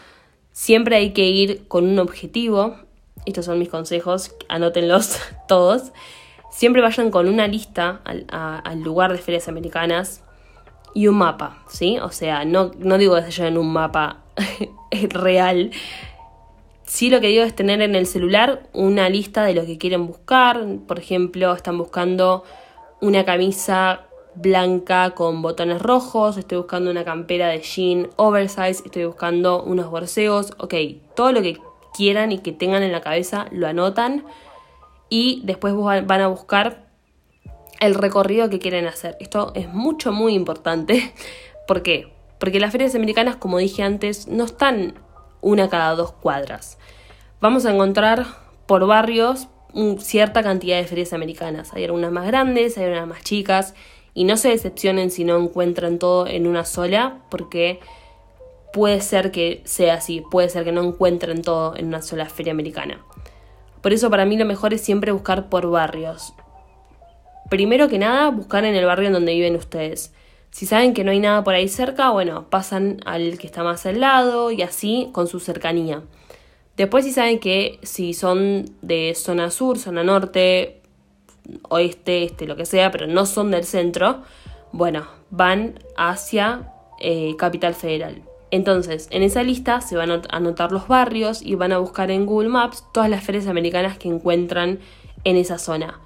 siempre 0.56 0.96
hay 0.96 1.10
que 1.10 1.26
ir 1.26 1.68
con 1.68 1.86
un 1.86 1.98
objetivo. 1.98 2.76
Estos 3.26 3.44
son 3.44 3.58
mis 3.58 3.68
consejos, 3.68 4.34
anótenlos 4.48 5.20
todos. 5.48 5.92
Siempre 6.50 6.80
vayan 6.80 7.10
con 7.10 7.28
una 7.28 7.46
lista 7.46 8.00
al, 8.04 8.80
lugar 8.80 9.12
de 9.12 9.18
ferias 9.18 9.48
americanas 9.48 10.22
y 10.94 11.08
un 11.08 11.16
mapa, 11.16 11.62
¿sí? 11.68 11.98
O 11.98 12.10
sea, 12.10 12.46
no, 12.46 12.70
no 12.78 12.96
digo 12.96 13.22
que 13.22 13.30
se 13.30 13.46
en 13.46 13.58
un 13.58 13.70
mapa 13.70 14.22
real. 15.10 15.72
Sí 16.86 17.10
lo 17.10 17.20
que 17.20 17.28
digo 17.28 17.44
es 17.44 17.54
tener 17.54 17.82
en 17.82 17.94
el 17.94 18.06
celular 18.06 18.62
una 18.72 19.10
lista 19.10 19.44
de 19.44 19.52
lo 19.52 19.66
que 19.66 19.76
quieren 19.76 20.06
buscar. 20.06 20.64
Por 20.88 20.98
ejemplo, 20.98 21.52
están 21.52 21.76
buscando 21.76 22.44
una 23.02 23.26
camisa 23.26 24.05
blanca 24.36 25.10
con 25.10 25.42
botones 25.42 25.80
rojos, 25.80 26.36
estoy 26.36 26.58
buscando 26.58 26.90
una 26.90 27.04
campera 27.04 27.48
de 27.48 27.60
jean 27.60 28.08
oversize, 28.16 28.82
estoy 28.84 29.04
buscando 29.04 29.62
unos 29.62 29.90
borseos, 29.90 30.52
ok, 30.58 30.74
todo 31.14 31.32
lo 31.32 31.42
que 31.42 31.58
quieran 31.94 32.32
y 32.32 32.38
que 32.38 32.52
tengan 32.52 32.82
en 32.82 32.92
la 32.92 33.00
cabeza 33.00 33.46
lo 33.50 33.66
anotan 33.66 34.24
y 35.08 35.40
después 35.44 35.74
van 35.74 36.20
a 36.20 36.28
buscar 36.28 36.86
el 37.80 37.94
recorrido 37.94 38.50
que 38.50 38.58
quieren 38.58 38.86
hacer. 38.86 39.16
Esto 39.20 39.52
es 39.54 39.72
mucho, 39.72 40.12
muy 40.12 40.34
importante. 40.34 41.12
¿Por 41.66 41.82
qué? 41.82 42.12
Porque 42.38 42.60
las 42.60 42.72
ferias 42.72 42.94
americanas, 42.94 43.36
como 43.36 43.58
dije 43.58 43.82
antes, 43.82 44.28
no 44.28 44.44
están 44.44 44.94
una 45.40 45.68
cada 45.68 45.94
dos 45.94 46.12
cuadras. 46.12 46.78
Vamos 47.40 47.66
a 47.66 47.72
encontrar 47.72 48.26
por 48.66 48.86
barrios 48.86 49.48
cierta 49.98 50.42
cantidad 50.42 50.78
de 50.78 50.84
ferias 50.84 51.12
americanas. 51.12 51.72
Hay 51.74 51.84
algunas 51.84 52.10
más 52.10 52.26
grandes, 52.26 52.78
hay 52.78 52.86
unas 52.86 53.06
más 53.06 53.22
chicas. 53.22 53.74
Y 54.16 54.24
no 54.24 54.38
se 54.38 54.48
decepcionen 54.48 55.10
si 55.10 55.24
no 55.24 55.36
encuentran 55.36 55.98
todo 55.98 56.26
en 56.26 56.46
una 56.46 56.64
sola, 56.64 57.18
porque 57.30 57.80
puede 58.72 59.02
ser 59.02 59.30
que 59.30 59.60
sea 59.66 59.94
así, 59.94 60.22
puede 60.30 60.48
ser 60.48 60.64
que 60.64 60.72
no 60.72 60.82
encuentren 60.82 61.42
todo 61.42 61.76
en 61.76 61.86
una 61.88 62.00
sola 62.00 62.24
feria 62.24 62.52
americana. 62.52 63.04
Por 63.82 63.92
eso 63.92 64.08
para 64.08 64.24
mí 64.24 64.38
lo 64.38 64.46
mejor 64.46 64.72
es 64.72 64.80
siempre 64.80 65.12
buscar 65.12 65.50
por 65.50 65.70
barrios. 65.70 66.32
Primero 67.50 67.88
que 67.88 67.98
nada, 67.98 68.30
buscar 68.30 68.64
en 68.64 68.74
el 68.74 68.86
barrio 68.86 69.08
en 69.08 69.12
donde 69.12 69.34
viven 69.34 69.54
ustedes. 69.54 70.14
Si 70.50 70.64
saben 70.64 70.94
que 70.94 71.04
no 71.04 71.10
hay 71.10 71.20
nada 71.20 71.44
por 71.44 71.52
ahí 71.52 71.68
cerca, 71.68 72.08
bueno, 72.08 72.48
pasan 72.48 73.00
al 73.04 73.36
que 73.36 73.46
está 73.46 73.62
más 73.62 73.84
al 73.84 74.00
lado 74.00 74.50
y 74.50 74.62
así 74.62 75.10
con 75.12 75.26
su 75.26 75.40
cercanía. 75.40 76.02
Después 76.78 77.04
si 77.04 77.12
saben 77.12 77.38
que 77.38 77.78
si 77.82 78.14
son 78.14 78.64
de 78.80 79.14
zona 79.14 79.50
sur, 79.50 79.78
zona 79.78 80.04
norte, 80.04 80.80
oeste, 81.68 82.24
este, 82.24 82.46
lo 82.46 82.56
que 82.56 82.66
sea, 82.66 82.90
pero 82.90 83.06
no 83.06 83.26
son 83.26 83.50
del 83.50 83.64
centro, 83.64 84.22
bueno, 84.72 85.06
van 85.30 85.78
hacia 85.96 86.72
eh, 87.00 87.34
Capital 87.36 87.74
Federal. 87.74 88.22
Entonces, 88.50 89.08
en 89.10 89.22
esa 89.22 89.42
lista 89.42 89.80
se 89.80 89.96
van 89.96 90.10
a 90.10 90.22
anotar 90.30 90.72
los 90.72 90.88
barrios 90.88 91.42
y 91.42 91.56
van 91.56 91.72
a 91.72 91.78
buscar 91.78 92.10
en 92.10 92.26
Google 92.26 92.48
Maps 92.48 92.84
todas 92.92 93.10
las 93.10 93.24
ferias 93.24 93.48
americanas 93.48 93.98
que 93.98 94.08
encuentran 94.08 94.78
en 95.24 95.36
esa 95.36 95.58
zona. 95.58 96.00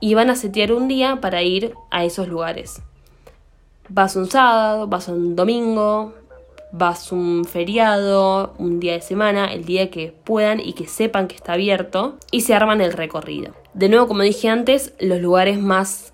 Y 0.00 0.14
van 0.14 0.30
a 0.30 0.36
setear 0.36 0.72
un 0.72 0.88
día 0.88 1.20
para 1.20 1.42
ir 1.42 1.74
a 1.90 2.04
esos 2.04 2.28
lugares. 2.28 2.82
Vas 3.88 4.16
un 4.16 4.30
sábado, 4.30 4.86
vas 4.86 5.08
un 5.08 5.34
domingo, 5.34 6.14
vas 6.72 7.12
un 7.12 7.44
feriado, 7.44 8.54
un 8.58 8.80
día 8.80 8.92
de 8.92 9.00
semana, 9.00 9.46
el 9.46 9.64
día 9.64 9.90
que 9.90 10.12
puedan 10.24 10.60
y 10.60 10.74
que 10.74 10.86
sepan 10.86 11.28
que 11.28 11.36
está 11.36 11.54
abierto 11.54 12.18
y 12.30 12.42
se 12.42 12.54
arman 12.54 12.80
el 12.80 12.92
recorrido. 12.92 13.54
De 13.74 13.88
nuevo, 13.88 14.08
como 14.08 14.22
dije 14.22 14.48
antes, 14.48 14.92
los 15.00 15.20
lugares 15.20 15.58
más 15.58 16.12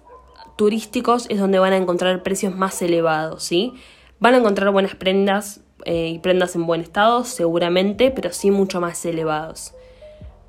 turísticos 0.57 1.27
es 1.29 1.39
donde 1.39 1.59
van 1.59 1.73
a 1.73 1.77
encontrar 1.77 2.23
precios 2.23 2.55
más 2.55 2.81
elevados, 2.83 3.43
¿sí? 3.43 3.75
Van 4.21 4.35
a 4.35 4.39
encontrar 4.39 4.71
buenas 4.71 4.95
prendas 4.95 5.61
eh, 5.85 6.09
y 6.09 6.19
prendas 6.19 6.55
en 6.55 6.67
buen 6.67 6.81
estado, 6.81 7.25
seguramente, 7.25 8.11
pero 8.11 8.33
sí 8.33 8.51
mucho 8.51 8.81
más 8.81 9.05
elevados. 9.05 9.75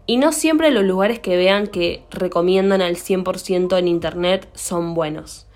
Y 0.08 0.18
no 0.18 0.32
siempre 0.32 0.70
los 0.70 0.84
lugares 0.84 1.20
que 1.20 1.36
vean 1.36 1.66
que 1.66 2.04
recomiendan 2.12 2.84
al 2.84 2.96
100% 2.96 3.78
en 3.78 3.88
internet 3.88 4.48
son 4.54 4.94
buenos. 4.94 5.48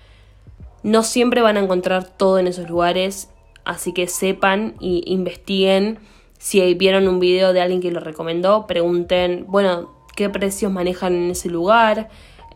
No 0.82 1.04
siempre 1.04 1.40
van 1.40 1.56
a 1.56 1.60
encontrar 1.60 2.04
todo 2.04 2.38
en 2.38 2.48
esos 2.48 2.68
lugares, 2.68 3.28
así 3.64 3.92
que 3.92 4.06
sepan 4.06 4.74
y 4.80 5.02
investiguen. 5.06 5.98
Si 6.38 6.74
vieron 6.74 7.08
un 7.08 7.20
video 7.20 7.52
de 7.52 7.60
alguien 7.60 7.80
que 7.80 7.90
lo 7.90 8.00
recomendó, 8.00 8.66
pregunten, 8.66 9.44
bueno, 9.48 9.92
qué 10.16 10.30
precios 10.30 10.72
manejan 10.72 11.14
en 11.14 11.30
ese 11.30 11.48
lugar, 11.48 12.08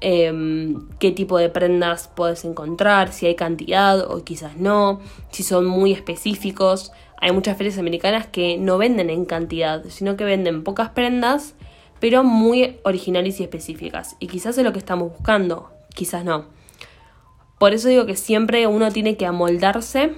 Em, 0.07 0.87
qué 0.99 1.13
tipo 1.13 1.39
de 1.39 1.49
prendas 1.49 2.11
puedes 2.15 2.45
encontrar, 2.45 3.11
si 3.11 3.25
hay 3.25 3.37
cantidad 3.37 4.01
o 4.11 4.23
quizás 4.23 4.59
no, 4.59 5.01
si 5.31 5.43
son 5.43 5.65
muy 5.65 5.93
específicos. 5.93 6.93
Hay 7.17 7.33
muchas 7.33 7.57
ferias 7.57 7.79
americanas 7.79 8.27
que 8.27 8.59
no 8.59 8.77
venden 8.77 9.09
en 9.09 9.25
cantidad, 9.25 9.83
sino 9.89 10.15
que 10.19 10.25
venden 10.25 10.63
pocas 10.63 10.91
prendas, 10.91 11.55
pero 12.01 12.23
muy 12.23 12.77
originales 12.83 13.41
y 13.41 13.45
específicas. 13.45 14.17
Y 14.21 14.27
quizás 14.27 14.59
es 14.59 14.65
lo 14.65 14.75
que 14.75 14.79
estamos 14.79 15.11
buscando, 15.11 15.71
quizás 15.95 16.23
no. 16.23 16.49
Por 17.59 17.73
eso 17.73 17.89
digo 17.89 18.05
que 18.05 18.17
siempre 18.17 18.67
uno 18.67 18.91
tiene 18.91 19.17
que 19.17 19.25
amoldarse 19.25 20.13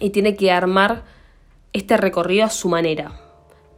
y 0.00 0.10
tiene 0.10 0.36
que 0.36 0.50
armar 0.50 1.02
este 1.72 1.96
recorrido 1.96 2.44
a 2.44 2.50
su 2.50 2.68
manera. 2.68 3.20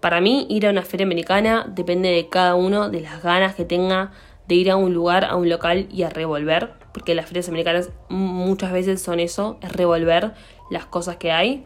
Para 0.00 0.20
mí, 0.20 0.46
ir 0.48 0.66
a 0.66 0.70
una 0.70 0.82
feria 0.82 1.06
americana 1.06 1.66
depende 1.68 2.08
de 2.08 2.28
cada 2.28 2.54
uno, 2.54 2.90
de 2.90 3.00
las 3.00 3.22
ganas 3.22 3.54
que 3.54 3.64
tenga 3.64 4.12
de 4.48 4.56
ir 4.56 4.70
a 4.70 4.76
un 4.76 4.92
lugar, 4.92 5.24
a 5.24 5.36
un 5.36 5.48
local 5.48 5.86
y 5.92 6.02
a 6.02 6.10
revolver, 6.10 6.72
porque 6.92 7.14
las 7.14 7.26
ferias 7.26 7.48
americanas 7.48 7.90
muchas 8.08 8.72
veces 8.72 9.00
son 9.00 9.20
eso, 9.20 9.58
es 9.62 9.72
revolver 9.72 10.32
las 10.70 10.86
cosas 10.86 11.16
que 11.16 11.30
hay, 11.30 11.64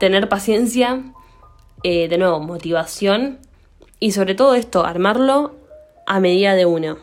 tener 0.00 0.28
paciencia, 0.28 1.02
eh, 1.84 2.08
de 2.08 2.18
nuevo, 2.18 2.40
motivación 2.40 3.38
y 4.00 4.12
sobre 4.12 4.34
todo 4.34 4.54
esto, 4.54 4.84
armarlo 4.84 5.54
a 6.06 6.18
medida 6.18 6.54
de 6.54 6.66
uno. 6.66 6.98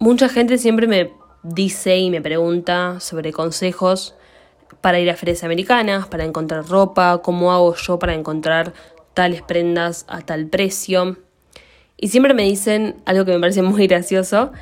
Mucha 0.00 0.28
gente 0.28 0.58
siempre 0.58 0.88
me 0.88 1.12
dice 1.44 1.96
y 1.98 2.10
me 2.10 2.20
pregunta 2.20 2.98
sobre 2.98 3.32
consejos 3.32 4.16
para 4.80 5.00
ir 5.00 5.10
a 5.10 5.16
ferias 5.16 5.44
americanas, 5.44 6.06
para 6.06 6.24
encontrar 6.24 6.66
ropa, 6.66 7.20
cómo 7.22 7.52
hago 7.52 7.74
yo 7.74 7.98
para 7.98 8.14
encontrar 8.14 8.72
tales 9.14 9.42
prendas 9.42 10.04
a 10.08 10.20
tal 10.20 10.46
precio. 10.46 11.18
Y 11.96 12.08
siempre 12.08 12.34
me 12.34 12.42
dicen 12.42 12.96
algo 13.04 13.24
que 13.24 13.32
me 13.32 13.40
parece 13.40 13.62
muy 13.62 13.86
gracioso, 13.86 14.52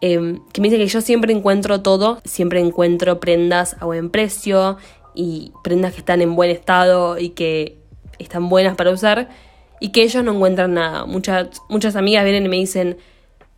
em, 0.00 0.40
que 0.52 0.60
me 0.60 0.68
dicen 0.68 0.80
que 0.80 0.90
yo 0.90 1.00
siempre 1.00 1.32
encuentro 1.32 1.82
todo, 1.82 2.20
siempre 2.24 2.60
encuentro 2.60 3.20
prendas 3.20 3.76
a 3.80 3.84
buen 3.84 4.10
precio 4.10 4.76
y 5.14 5.52
prendas 5.62 5.92
que 5.92 5.98
están 6.00 6.20
en 6.20 6.36
buen 6.36 6.50
estado 6.50 7.18
y 7.18 7.30
que 7.30 7.78
están 8.18 8.48
buenas 8.48 8.76
para 8.76 8.90
usar 8.90 9.28
y 9.80 9.90
que 9.90 10.02
ellos 10.02 10.24
no 10.24 10.32
encuentran 10.32 10.74
nada. 10.74 11.06
Muchas, 11.06 11.48
muchas 11.68 11.96
amigas 11.96 12.24
vienen 12.24 12.46
y 12.46 12.48
me 12.48 12.56
dicen, 12.56 12.98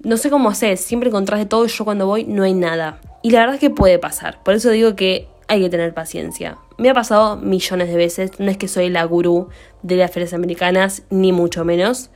no 0.01 0.17
sé 0.17 0.31
cómo 0.31 0.49
haces, 0.49 0.81
siempre 0.81 1.09
encontrás 1.09 1.41
de 1.41 1.47
todo 1.47 1.65
y 1.65 1.69
yo 1.69 1.85
cuando 1.85 2.07
voy 2.07 2.25
no 2.25 2.43
hay 2.43 2.55
nada. 2.55 3.01
Y 3.23 3.31
la 3.31 3.41
verdad 3.41 3.55
es 3.57 3.61
que 3.61 3.71
puede 3.71 3.99
pasar, 3.99 4.43
por 4.43 4.55
eso 4.55 4.71
digo 4.71 4.95
que 4.95 5.29
hay 5.49 5.63
que 5.63 5.71
tener 5.71 5.95
paciencia. 5.95 6.59
Me 6.77 6.91
ha 6.91 6.95
pasado 6.95 7.37
millones 7.37 7.89
de 7.89 7.97
veces, 7.97 8.39
no 8.39 8.51
es 8.51 8.57
que 8.57 8.69
soy 8.69 8.91
la 8.91 9.05
gurú 9.05 9.49
de 9.83 9.97
las 9.97 10.11
ferias 10.11 10.35
americanas, 10.35 11.03
ni 11.11 11.33
mucho 11.33 11.65
menos, 11.65 12.11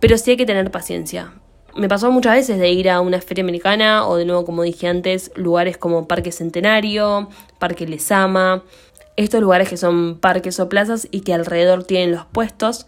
pero 0.00 0.18
sí 0.18 0.32
hay 0.32 0.36
que 0.36 0.46
tener 0.46 0.70
paciencia. 0.70 1.32
Me 1.76 1.88
pasó 1.88 2.10
muchas 2.10 2.34
veces 2.34 2.58
de 2.58 2.70
ir 2.70 2.90
a 2.90 3.00
una 3.00 3.20
feria 3.20 3.42
americana 3.42 4.06
o 4.06 4.16
de 4.16 4.24
nuevo, 4.24 4.44
como 4.44 4.62
dije 4.62 4.86
antes, 4.86 5.32
lugares 5.34 5.76
como 5.76 6.06
Parque 6.06 6.30
Centenario, 6.30 7.28
Parque 7.58 7.86
Lesama, 7.86 8.62
estos 9.16 9.40
lugares 9.40 9.68
que 9.68 9.76
son 9.76 10.18
parques 10.20 10.60
o 10.60 10.68
plazas 10.68 11.08
y 11.10 11.20
que 11.20 11.34
alrededor 11.34 11.84
tienen 11.84 12.12
los 12.12 12.26
puestos, 12.26 12.86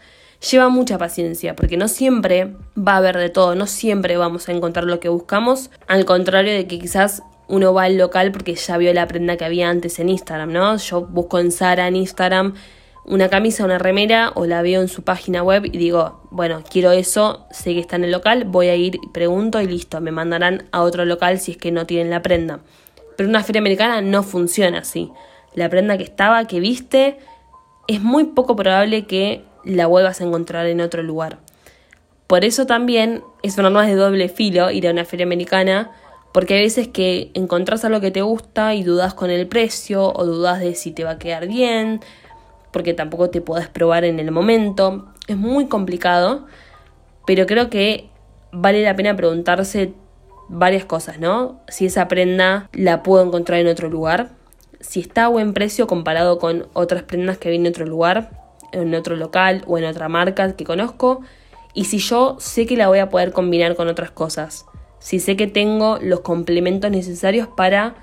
lleva 0.50 0.68
mucha 0.68 0.98
paciencia, 0.98 1.56
porque 1.56 1.76
no 1.76 1.88
siempre 1.88 2.54
va 2.76 2.94
a 2.94 2.96
haber 2.98 3.16
de 3.16 3.30
todo, 3.30 3.54
no 3.54 3.66
siempre 3.66 4.16
vamos 4.16 4.48
a 4.48 4.52
encontrar 4.52 4.85
lo 4.85 5.00
que 5.00 5.09
buscamos, 5.09 5.70
al 5.87 6.04
contrario 6.04 6.52
de 6.52 6.66
que 6.66 6.78
quizás 6.78 7.22
uno 7.48 7.72
va 7.72 7.85
al 7.85 7.96
local 7.96 8.32
porque 8.32 8.54
ya 8.54 8.76
vio 8.76 8.92
la 8.92 9.06
prenda 9.06 9.37
que 9.37 9.44
había 9.44 9.68
antes 9.68 9.98
en 9.98 10.09
Instagram, 10.09 10.52
¿no? 10.52 10.76
Yo 10.76 11.02
busco 11.06 11.38
en 11.38 11.52
Sara 11.52 11.87
en 11.88 11.96
Instagram 11.96 12.54
una 13.06 13.28
camisa, 13.28 13.64
una 13.64 13.78
remera 13.78 14.32
o 14.35 14.46
la 14.46 14.62
veo 14.62 14.80
en 14.80 14.88
su 14.88 15.02
página 15.02 15.42
web 15.42 15.64
y 15.64 15.78
digo, 15.78 16.20
bueno, 16.30 16.62
quiero 16.68 16.90
eso, 16.90 17.46
sé 17.52 17.72
que 17.72 17.80
está 17.80 17.96
en 17.96 18.04
el 18.04 18.11
local, 18.11 18.44
voy 18.44 18.66
a 18.68 18.74
ir, 18.74 18.98
pregunto 19.12 19.61
y 19.61 19.66
listo, 19.66 20.00
me 20.00 20.11
mandarán 20.11 20.68
a 20.72 20.82
otro 20.82 21.04
local 21.04 21.38
si 21.38 21.52
es 21.52 21.56
que 21.56 21.70
no 21.70 21.87
tienen 21.87 22.11
la 22.11 22.22
prenda. 22.22 22.61
Pero 23.16 23.28
una 23.28 23.44
feria 23.44 23.61
americana 23.61 24.00
no 24.00 24.22
funciona 24.22 24.78
así. 24.78 25.11
La 25.54 25.70
prenda 25.70 25.96
que 25.96 26.04
estaba, 26.04 26.46
que 26.46 26.59
viste, 26.61 27.18
es 27.87 28.02
muy 28.02 28.24
poco 28.24 28.56
probable 28.56 29.06
que 29.06 29.44
la 29.64 29.87
vuelvas 29.87 30.20
a 30.20 30.24
encontrar 30.24 30.66
en 30.66 30.80
otro 30.80 31.02
lugar. 31.02 31.38
Por 32.26 32.44
eso 32.44 32.66
también 32.66 33.22
es 33.42 33.56
una 33.56 33.68
arma 33.68 33.87
de 33.87 33.94
doble 33.94 34.28
filo 34.28 34.70
ir 34.72 34.88
a 34.88 34.90
una 34.90 35.04
feria 35.04 35.24
americana, 35.24 35.92
porque 36.37 36.53
hay 36.53 36.64
veces 36.64 36.87
que 36.87 37.31
encontrás 37.33 37.87
algo 37.87 37.99
que 38.03 38.11
te 38.11 38.20
gusta 38.20 38.75
y 38.75 38.83
dudas 38.83 39.14
con 39.14 39.31
el 39.31 39.46
precio 39.46 40.12
o 40.12 40.27
dudas 40.27 40.61
de 40.61 40.75
si 40.75 40.90
te 40.90 41.03
va 41.03 41.12
a 41.12 41.18
quedar 41.18 41.46
bien, 41.49 42.01
porque 42.72 42.92
tampoco 42.92 43.31
te 43.31 43.40
puedes 43.40 43.68
probar 43.68 44.05
en 44.05 44.20
el 44.20 44.31
momento. 44.31 45.07
Es 45.29 45.38
muy 45.38 45.66
complicado, 45.66 46.44
pero 47.27 47.46
creo 47.46 47.70
que 47.70 48.11
vale 48.53 48.83
la 48.83 48.94
pena 48.94 49.16
preguntarse 49.16 49.94
varias 50.51 50.85
cosas, 50.85 51.18
¿no? 51.18 51.62
Si 51.68 51.87
esa 51.87 52.07
prenda 52.07 52.68
la 52.75 53.03
puedo 53.03 53.25
encontrar 53.25 53.61
en 53.61 53.68
otro 53.68 53.88
lugar, 53.88 54.33
si 54.81 55.01
está 55.01 55.25
a 55.25 55.29
buen 55.29 55.55
precio 55.55 55.87
comparado 55.87 56.38
con 56.38 56.66
otras 56.75 57.03
prendas 57.05 57.38
que 57.38 57.49
vi 57.49 57.57
en 57.57 57.66
otro 57.66 57.87
lugar, 57.87 58.31
en 58.72 58.94
otro 58.94 59.16
local 59.16 59.64
o 59.66 59.79
en 59.79 59.87
otra 59.87 60.11
marca 60.11 60.55
que 60.55 60.64
conozco, 60.64 61.22
y 61.72 61.87
si 61.87 61.96
yo 61.96 62.37
sé 62.40 62.66
que 62.66 62.77
la 62.77 62.88
voy 62.88 62.99
a 62.99 63.09
poder 63.09 63.33
combinar 63.33 63.75
con 63.75 63.88
otras 63.88 64.11
cosas, 64.11 64.66
si 64.98 65.20
sé 65.20 65.37
que 65.37 65.46
tengo 65.46 65.98
los 66.00 66.20
complementos 66.20 66.90
necesarios 66.90 67.48
para 67.48 67.94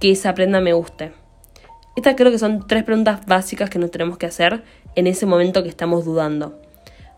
que 0.00 0.12
esa 0.12 0.34
prenda 0.34 0.60
me 0.60 0.72
guste. 0.72 1.12
Estas 1.96 2.14
creo 2.16 2.30
que 2.30 2.38
son 2.38 2.66
tres 2.66 2.84
preguntas 2.84 3.26
básicas 3.26 3.68
que 3.68 3.78
nos 3.78 3.90
tenemos 3.90 4.16
que 4.16 4.26
hacer 4.26 4.62
en 4.94 5.06
ese 5.06 5.26
momento 5.26 5.62
que 5.62 5.68
estamos 5.68 6.04
dudando. 6.04 6.58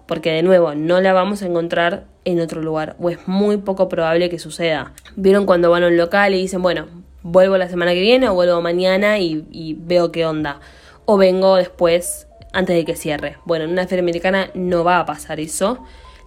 Porque 0.07 0.33
de 0.33 0.43
nuevo, 0.43 0.75
no 0.75 1.01
la 1.01 1.13
vamos 1.13 1.43
a 1.43 1.47
encontrar 1.47 2.05
en 2.25 2.41
otro 2.41 2.61
lugar 2.63 2.97
o 2.99 3.11
es 3.11 3.27
muy 3.27 3.59
poco 3.59 3.89
probable 3.89 4.29
que 4.29 4.39
suceda. 4.39 4.93
Vieron 5.17 5.47
cuando 5.47 5.71
van 5.71 5.85
a 5.85 5.89
un 5.89 5.97
local 5.97 6.35
y 6.35 6.39
dicen, 6.39 6.63
bueno, 6.63 6.87
vuelvo 7.23 7.57
la 7.57 7.69
semana 7.69 7.93
que 7.93 8.01
viene 8.01 8.29
o 8.29 8.35
vuelvo 8.35 8.61
mañana 8.61 9.19
y, 9.19 9.77
veo 9.79 10.13
qué 10.13 10.27
onda. 10.27 10.61
O 11.05 11.17
vengo 11.17 11.57
después 11.57 12.27
antes 12.53 12.77
de 12.77 12.85
que 12.85 12.97
cierre. 12.97 13.37
Bueno, 13.45 13.65
en 13.65 13.71
una 13.71 13.87
feria 13.87 14.03
americana 14.03 14.51
no 14.55 14.85
va 14.85 14.99
a 14.99 15.07
pasar 15.07 15.41
eso. 15.41 15.79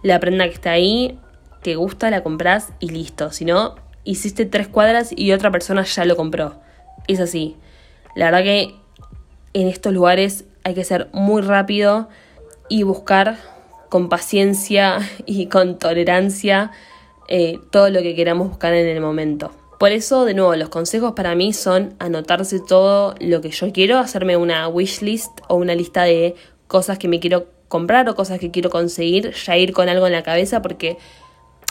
La 0.04 0.20
prenda 0.20 0.46
que 0.46 0.54
está 0.54 0.72
ahí, 0.72 1.20
te 1.66 1.76
gusta, 1.76 2.12
la 2.12 2.22
compras 2.22 2.74
y 2.80 2.90
listo. 2.90 3.32
Si 3.32 3.44
no, 3.44 3.74
hiciste 4.04 4.46
tres 4.46 4.68
cuadras 4.68 5.10
y 5.16 5.32
otra 5.32 5.50
persona 5.50 5.84
ya 5.84 6.06
lo 6.06 6.16
compró. 6.16 6.62
Es 7.08 7.20
así. 7.20 7.56
La 8.16 8.26
verdad 8.26 8.44
que 8.44 8.76
en 9.54 9.68
estos 9.68 9.92
lugares 9.92 10.46
hay 10.64 10.76
que 10.76 10.84
ser 10.84 11.10
muy 11.12 11.42
rápido 11.42 12.08
y 12.70 12.84
buscar 12.84 13.40
con 13.90 14.10
paciencia 14.10 15.00
y 15.26 15.48
con 15.48 15.80
tolerancia 15.80 16.70
eh, 17.30 17.60
todo 17.72 17.90
lo 17.90 18.04
que 18.04 18.14
queramos 18.14 18.48
buscar 18.48 18.76
en 18.76 18.88
el 18.88 19.02
momento. 19.02 19.52
Por 19.80 19.92
eso, 19.92 20.24
de 20.24 20.36
nuevo, 20.36 20.56
los 20.56 20.70
consejos 20.70 21.14
para 21.14 21.34
mí 21.34 21.52
son 21.52 21.96
anotarse 21.98 22.60
todo 22.60 23.16
lo 23.20 23.42
que 23.42 23.50
yo 23.50 23.74
quiero, 23.74 23.98
hacerme 23.98 24.38
una 24.38 24.68
wish 24.68 25.02
list 25.02 25.32
o 25.48 25.56
una 25.56 25.74
lista 25.74 26.04
de 26.04 26.36
cosas 26.68 27.00
que 27.00 27.08
me 27.08 27.20
quiero 27.20 27.48
comprar 27.70 28.08
o 28.08 28.14
cosas 28.14 28.38
que 28.38 28.52
quiero 28.52 28.70
conseguir, 28.70 29.34
ya 29.34 29.58
ir 29.58 29.74
con 29.74 29.90
algo 29.90 30.06
en 30.06 30.14
la 30.14 30.22
cabeza, 30.22 30.62
porque 30.62 31.00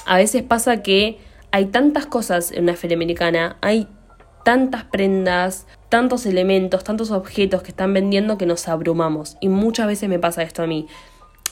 a 0.06 0.16
veces 0.16 0.42
pasa 0.42 0.82
que 0.82 1.18
hay 1.50 1.66
tantas 1.66 2.06
cosas 2.06 2.52
en 2.52 2.64
una 2.64 2.76
feria 2.76 2.96
americana, 2.96 3.56
hay 3.60 3.88
tantas 4.44 4.84
prendas, 4.84 5.66
tantos 5.88 6.26
elementos, 6.26 6.84
tantos 6.84 7.10
objetos 7.10 7.62
que 7.62 7.70
están 7.70 7.94
vendiendo 7.94 8.38
que 8.38 8.46
nos 8.46 8.68
abrumamos. 8.68 9.36
Y 9.40 9.48
muchas 9.48 9.86
veces 9.86 10.08
me 10.08 10.18
pasa 10.18 10.42
esto 10.42 10.62
a 10.62 10.66
mí. 10.66 10.86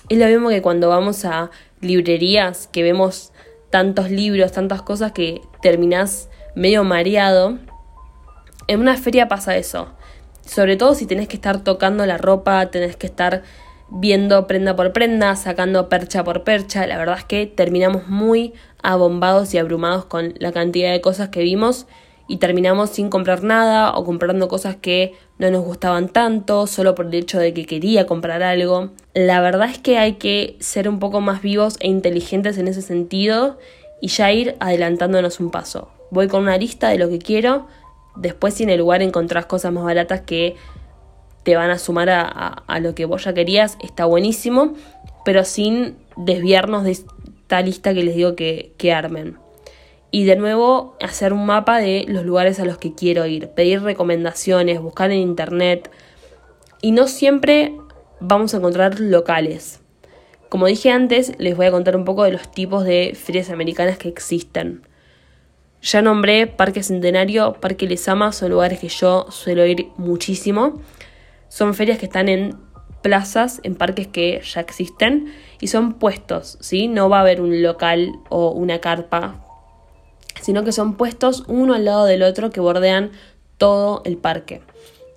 Es 0.08 0.18
lo 0.18 0.26
mismo 0.26 0.48
que 0.48 0.62
cuando 0.62 0.88
vamos 0.88 1.24
a 1.24 1.50
librerías, 1.80 2.68
que 2.68 2.82
vemos 2.82 3.32
tantos 3.70 4.10
libros, 4.10 4.52
tantas 4.52 4.82
cosas 4.82 5.12
que 5.12 5.40
terminás 5.62 6.28
medio 6.54 6.84
mareado. 6.84 7.58
En 8.68 8.80
una 8.80 8.96
feria 8.96 9.28
pasa 9.28 9.56
eso. 9.56 9.88
Sobre 10.44 10.76
todo 10.76 10.94
si 10.94 11.06
tenés 11.06 11.28
que 11.28 11.36
estar 11.36 11.62
tocando 11.62 12.04
la 12.04 12.18
ropa, 12.18 12.66
tenés 12.66 12.96
que 12.96 13.06
estar 13.06 13.42
viendo 13.94 14.46
prenda 14.46 14.74
por 14.74 14.92
prenda, 14.92 15.36
sacando 15.36 15.88
percha 15.88 16.24
por 16.24 16.44
percha. 16.44 16.86
La 16.86 16.96
verdad 16.96 17.18
es 17.18 17.24
que 17.24 17.46
terminamos 17.46 18.08
muy 18.08 18.54
abombados 18.82 19.52
y 19.54 19.58
abrumados 19.58 20.06
con 20.06 20.34
la 20.38 20.52
cantidad 20.52 20.90
de 20.92 21.00
cosas 21.00 21.28
que 21.28 21.42
vimos 21.42 21.86
y 22.28 22.38
terminamos 22.38 22.90
sin 22.90 23.10
comprar 23.10 23.42
nada 23.42 23.94
o 23.94 24.04
comprando 24.04 24.48
cosas 24.48 24.76
que 24.76 25.14
no 25.38 25.50
nos 25.50 25.62
gustaban 25.64 26.08
tanto 26.08 26.66
solo 26.66 26.94
por 26.94 27.06
el 27.06 27.14
hecho 27.14 27.38
de 27.38 27.52
que 27.52 27.66
quería 27.66 28.06
comprar 28.06 28.42
algo. 28.42 28.90
La 29.12 29.40
verdad 29.40 29.68
es 29.68 29.78
que 29.78 29.98
hay 29.98 30.14
que 30.14 30.56
ser 30.60 30.88
un 30.88 30.98
poco 30.98 31.20
más 31.20 31.42
vivos 31.42 31.76
e 31.80 31.88
inteligentes 31.88 32.56
en 32.58 32.68
ese 32.68 32.80
sentido 32.80 33.58
y 34.00 34.08
ya 34.08 34.32
ir 34.32 34.56
adelantándonos 34.60 35.40
un 35.40 35.50
paso. 35.50 35.90
Voy 36.10 36.28
con 36.28 36.42
una 36.42 36.56
lista 36.56 36.88
de 36.88 36.98
lo 36.98 37.08
que 37.08 37.18
quiero, 37.18 37.66
después 38.16 38.54
si 38.54 38.62
en 38.62 38.70
el 38.70 38.78
lugar 38.78 39.02
encontrás 39.02 39.46
cosas 39.46 39.72
más 39.72 39.84
baratas 39.84 40.22
que 40.22 40.56
te 41.42 41.56
van 41.56 41.70
a 41.70 41.78
sumar 41.78 42.08
a, 42.10 42.78
lo 42.80 42.94
que 42.94 43.04
vos 43.04 43.24
ya 43.24 43.34
querías, 43.34 43.76
está 43.82 44.04
buenísimo, 44.04 44.74
pero 45.24 45.44
sin 45.44 45.96
desviarnos 46.16 46.84
de 46.84 46.92
esta 46.92 47.60
lista 47.62 47.94
que 47.94 48.04
les 48.04 48.14
digo 48.14 48.36
que, 48.36 48.72
que 48.78 48.92
armen 48.92 49.38
y 50.12 50.24
de 50.24 50.36
nuevo 50.36 50.94
hacer 51.00 51.32
un 51.32 51.46
mapa 51.46 51.78
de 51.78 52.04
los 52.06 52.24
lugares 52.24 52.60
a 52.60 52.64
los 52.64 52.76
que 52.76 52.94
quiero 52.94 53.26
ir, 53.26 53.48
pedir 53.48 53.82
recomendaciones, 53.82 54.80
buscar 54.80 55.10
en 55.10 55.18
internet 55.18 55.90
y 56.82 56.92
no 56.92 57.08
siempre 57.08 57.74
vamos 58.20 58.52
a 58.52 58.58
encontrar 58.58 59.00
locales. 59.00 59.80
Como 60.50 60.66
dije 60.66 60.90
antes, 60.90 61.32
les 61.38 61.56
voy 61.56 61.64
a 61.64 61.70
contar 61.70 61.96
un 61.96 62.04
poco 62.04 62.24
de 62.24 62.32
los 62.32 62.50
tipos 62.52 62.84
de 62.84 63.16
ferias 63.18 63.48
americanas 63.48 63.96
que 63.96 64.08
existen. 64.08 64.82
Ya 65.80 66.02
nombré 66.02 66.46
Parque 66.46 66.82
Centenario, 66.82 67.54
Parque 67.54 67.86
Lesama, 67.86 68.32
son 68.32 68.50
lugares 68.50 68.78
que 68.78 68.88
yo 68.88 69.26
suelo 69.30 69.64
ir 69.64 69.88
muchísimo. 69.96 70.82
Son 71.52 71.74
ferias 71.74 71.98
que 71.98 72.06
están 72.06 72.28
en 72.28 72.56
plazas, 73.02 73.60
en 73.62 73.74
parques 73.74 74.06
que 74.06 74.40
ya 74.42 74.60
existen 74.60 75.34
y 75.60 75.66
son 75.66 75.94
puestos, 75.94 76.56
¿sí? 76.60 76.88
No 76.88 77.08
va 77.08 77.18
a 77.18 77.20
haber 77.20 77.40
un 77.40 77.62
local 77.62 78.12
o 78.30 78.52
una 78.52 78.80
carpa 78.80 79.42
sino 80.40 80.64
que 80.64 80.72
son 80.72 80.94
puestos 80.94 81.44
uno 81.46 81.74
al 81.74 81.84
lado 81.84 82.04
del 82.04 82.22
otro 82.22 82.50
que 82.50 82.60
bordean 82.60 83.12
todo 83.58 84.02
el 84.04 84.16
parque. 84.16 84.60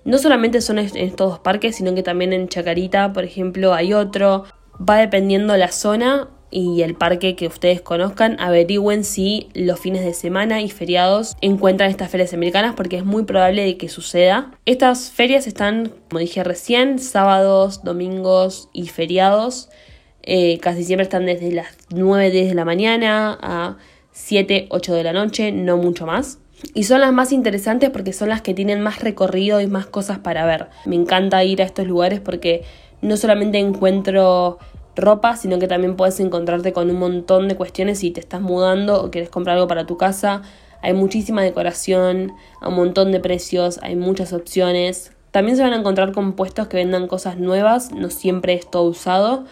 No 0.04 0.18
solamente 0.18 0.60
son 0.60 0.78
en 0.78 0.86
estos 0.94 1.30
dos 1.30 1.38
parques, 1.40 1.76
sino 1.76 1.94
que 1.94 2.02
también 2.02 2.32
en 2.32 2.48
Chacarita, 2.48 3.12
por 3.12 3.24
ejemplo, 3.24 3.74
hay 3.74 3.92
otro. 3.92 4.44
Va 4.78 4.98
dependiendo 4.98 5.56
la 5.56 5.72
zona 5.72 6.28
y 6.56 6.80
el 6.80 6.94
parque 6.94 7.36
que 7.36 7.48
ustedes 7.48 7.82
conozcan, 7.82 8.40
averigüen 8.40 9.04
si 9.04 9.50
los 9.52 9.78
fines 9.78 10.06
de 10.06 10.14
semana 10.14 10.62
y 10.62 10.70
feriados 10.70 11.36
encuentran 11.42 11.90
estas 11.90 12.10
ferias 12.10 12.32
americanas 12.32 12.74
porque 12.74 12.96
es 12.96 13.04
muy 13.04 13.24
probable 13.24 13.62
de 13.62 13.76
que 13.76 13.90
suceda. 13.90 14.52
Estas 14.64 15.10
ferias 15.10 15.46
están, 15.46 15.92
como 16.08 16.20
dije 16.20 16.42
recién, 16.44 16.98
sábados, 16.98 17.84
domingos 17.84 18.70
y 18.72 18.86
feriados. 18.88 19.68
Eh, 20.22 20.58
casi 20.62 20.82
siempre 20.82 21.02
están 21.02 21.26
desde 21.26 21.52
las 21.52 21.76
9, 21.90 22.30
10 22.30 22.48
de 22.48 22.54
la 22.54 22.64
mañana 22.64 23.38
a 23.42 23.76
7, 24.12 24.68
8 24.70 24.94
de 24.94 25.04
la 25.04 25.12
noche, 25.12 25.52
no 25.52 25.76
mucho 25.76 26.06
más. 26.06 26.38
Y 26.72 26.84
son 26.84 27.02
las 27.02 27.12
más 27.12 27.32
interesantes 27.32 27.90
porque 27.90 28.14
son 28.14 28.30
las 28.30 28.40
que 28.40 28.54
tienen 28.54 28.80
más 28.80 29.00
recorrido 29.00 29.60
y 29.60 29.66
más 29.66 29.84
cosas 29.84 30.20
para 30.20 30.46
ver. 30.46 30.68
Me 30.86 30.96
encanta 30.96 31.44
ir 31.44 31.60
a 31.60 31.66
estos 31.66 31.86
lugares 31.86 32.20
porque 32.20 32.62
no 33.02 33.18
solamente 33.18 33.58
encuentro 33.58 34.58
ropa, 34.96 35.36
sino 35.36 35.58
que 35.58 35.68
también 35.68 35.94
puedes 35.96 36.18
encontrarte 36.20 36.72
con 36.72 36.90
un 36.90 36.98
montón 36.98 37.48
de 37.48 37.56
cuestiones 37.56 38.00
si 38.00 38.10
te 38.10 38.20
estás 38.20 38.40
mudando 38.40 39.02
o 39.02 39.10
quieres 39.10 39.30
comprar 39.30 39.56
algo 39.56 39.68
para 39.68 39.86
tu 39.86 39.96
casa. 39.96 40.42
Hay 40.82 40.94
muchísima 40.94 41.42
decoración, 41.42 42.32
un 42.66 42.74
montón 42.74 43.12
de 43.12 43.20
precios, 43.20 43.78
hay 43.82 43.96
muchas 43.96 44.32
opciones. 44.32 45.12
También 45.30 45.56
se 45.56 45.62
van 45.62 45.74
a 45.74 45.76
encontrar 45.76 46.12
con 46.12 46.32
puestos 46.32 46.68
que 46.68 46.78
vendan 46.78 47.06
cosas 47.08 47.36
nuevas, 47.36 47.92
no 47.92 48.10
siempre 48.10 48.54
es 48.54 48.70
todo 48.70 48.84
usado, 48.84 49.44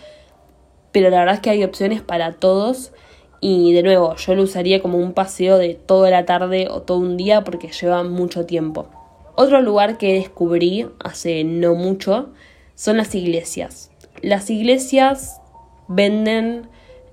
pero 0.92 1.10
la 1.10 1.18
verdad 1.18 1.34
es 1.34 1.40
que 1.40 1.50
hay 1.50 1.64
opciones 1.64 2.00
para 2.00 2.32
todos 2.32 2.92
y 3.40 3.74
de 3.74 3.82
nuevo, 3.82 4.16
yo 4.16 4.34
lo 4.34 4.44
usaría 4.44 4.80
como 4.80 4.96
un 4.96 5.12
paseo 5.12 5.58
de 5.58 5.74
toda 5.74 6.08
la 6.08 6.24
tarde 6.24 6.68
o 6.70 6.80
todo 6.80 6.98
un 6.98 7.18
día 7.18 7.44
porque 7.44 7.68
lleva 7.68 8.02
mucho 8.02 8.46
tiempo. 8.46 8.86
Otro 9.34 9.60
lugar 9.60 9.98
que 9.98 10.14
descubrí 10.14 10.86
hace 11.00 11.44
no 11.44 11.74
mucho 11.74 12.30
son 12.74 12.96
las 12.96 13.14
iglesias. 13.14 13.90
Las 14.24 14.48
iglesias 14.48 15.42
venden 15.86 16.70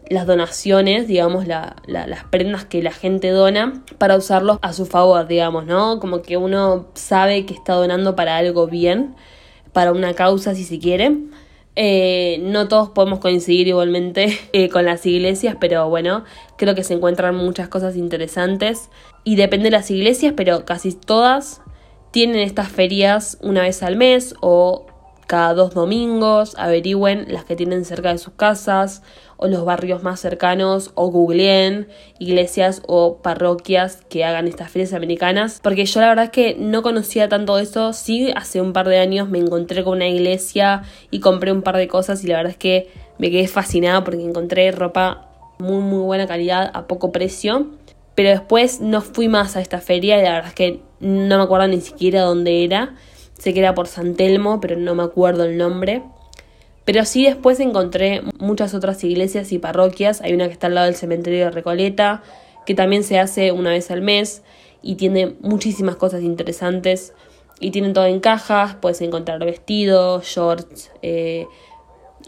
las 0.09 0.25
donaciones, 0.25 1.09
digamos, 1.09 1.45
las 1.45 2.23
prendas 2.29 2.63
que 2.63 2.81
la 2.81 2.93
gente 2.93 3.31
dona 3.31 3.83
para 3.97 4.15
usarlos 4.15 4.59
a 4.61 4.71
su 4.71 4.85
favor, 4.85 5.27
digamos, 5.27 5.65
¿no? 5.65 5.99
Como 5.99 6.21
que 6.21 6.37
uno 6.37 6.87
sabe 6.93 7.45
que 7.45 7.53
está 7.53 7.73
donando 7.73 8.15
para 8.15 8.37
algo 8.37 8.67
bien, 8.67 9.13
para 9.73 9.91
una 9.91 10.13
causa 10.13 10.55
si 10.55 10.63
se 10.63 10.79
quiere. 10.79 11.17
Eh, 11.75 12.39
no 12.43 12.69
todos 12.69 12.91
podemos 12.91 13.19
coincidir 13.19 13.67
igualmente 13.67 14.37
eh, 14.53 14.69
con 14.69 14.85
las 14.85 15.05
iglesias, 15.05 15.57
pero 15.59 15.89
bueno, 15.89 16.23
creo 16.57 16.75
que 16.75 16.85
se 16.85 16.93
encuentran 16.93 17.35
muchas 17.35 17.67
cosas 17.67 17.97
interesantes. 17.97 18.89
Y 19.25 19.35
depende 19.35 19.65
de 19.65 19.71
las 19.71 19.91
iglesias, 19.91 20.33
pero 20.37 20.63
casi 20.63 20.93
todas 20.93 21.61
tienen 22.11 22.39
estas 22.39 22.69
ferias 22.69 23.37
una 23.41 23.63
vez 23.63 23.83
al 23.83 23.97
mes 23.97 24.33
o 24.39 24.85
cada 25.31 25.53
dos 25.53 25.73
domingos, 25.73 26.55
averigüen 26.57 27.27
las 27.29 27.45
que 27.45 27.55
tienen 27.55 27.85
cerca 27.85 28.11
de 28.11 28.17
sus 28.17 28.33
casas 28.33 29.01
o 29.37 29.47
los 29.47 29.63
barrios 29.63 30.03
más 30.03 30.19
cercanos 30.19 30.91
o 30.95 31.07
googleen 31.07 31.87
iglesias 32.19 32.81
o 32.85 33.19
parroquias 33.21 34.01
que 34.09 34.25
hagan 34.25 34.49
estas 34.49 34.69
ferias 34.69 34.91
americanas 34.91 35.61
porque 35.63 35.85
yo 35.85 36.01
la 36.01 36.09
verdad 36.09 36.25
es 36.25 36.31
que 36.31 36.57
no 36.59 36.81
conocía 36.81 37.29
tanto 37.29 37.57
eso, 37.59 37.93
sí 37.93 38.33
hace 38.35 38.59
un 38.59 38.73
par 38.73 38.89
de 38.89 38.99
años 38.99 39.29
me 39.29 39.39
encontré 39.39 39.85
con 39.85 39.93
una 39.93 40.09
iglesia 40.09 40.83
y 41.11 41.21
compré 41.21 41.53
un 41.53 41.61
par 41.61 41.77
de 41.77 41.87
cosas 41.87 42.21
y 42.25 42.27
la 42.27 42.35
verdad 42.35 42.51
es 42.51 42.57
que 42.57 42.89
me 43.17 43.31
quedé 43.31 43.47
fascinada 43.47 44.03
porque 44.03 44.21
encontré 44.21 44.69
ropa 44.73 45.29
muy 45.59 45.81
muy 45.81 45.99
buena 45.99 46.27
calidad 46.27 46.69
a 46.73 46.87
poco 46.87 47.13
precio. 47.13 47.67
Pero 48.15 48.31
después 48.31 48.81
no 48.81 48.99
fui 48.99 49.29
más 49.29 49.55
a 49.55 49.61
esta 49.61 49.79
feria 49.79 50.19
y 50.19 50.23
la 50.23 50.33
verdad 50.33 50.49
es 50.49 50.55
que 50.55 50.81
no 50.99 51.37
me 51.37 51.43
acuerdo 51.43 51.69
ni 51.69 51.79
siquiera 51.79 52.23
dónde 52.23 52.65
era 52.65 52.95
sé 53.41 53.53
que 53.53 53.59
era 53.59 53.73
por 53.73 53.87
San 53.87 54.15
Telmo 54.15 54.61
pero 54.61 54.77
no 54.77 54.95
me 54.95 55.03
acuerdo 55.03 55.43
el 55.45 55.57
nombre 55.57 56.03
pero 56.85 57.05
sí 57.05 57.25
después 57.25 57.59
encontré 57.59 58.21
muchas 58.39 58.73
otras 58.73 59.03
iglesias 59.03 59.51
y 59.51 59.59
parroquias. 59.59 60.21
Hay 60.21 60.33
una 60.33 60.47
que 60.47 60.53
está 60.53 60.67
al 60.67 60.75
lado 60.75 60.87
del 60.87 60.95
cementerio 60.95 61.45
de 61.45 61.51
Recoleta, 61.51 62.23
que 62.65 62.73
también 62.73 63.03
se 63.03 63.19
hace 63.19 63.51
una 63.51 63.69
vez 63.69 63.91
al 63.91 64.01
mes 64.01 64.41
y 64.81 64.95
tiene 64.95 65.35
muchísimas 65.41 65.95
cosas 65.95 66.21
interesantes. 66.21 67.13
Y 67.59 67.69
tienen 67.69 67.93
todo 67.93 68.07
en 68.07 68.19
cajas, 68.19 68.75
puedes 68.75 69.01
encontrar 69.01 69.39
vestidos, 69.45 70.25
shorts, 70.25 70.91
eh, 71.03 71.45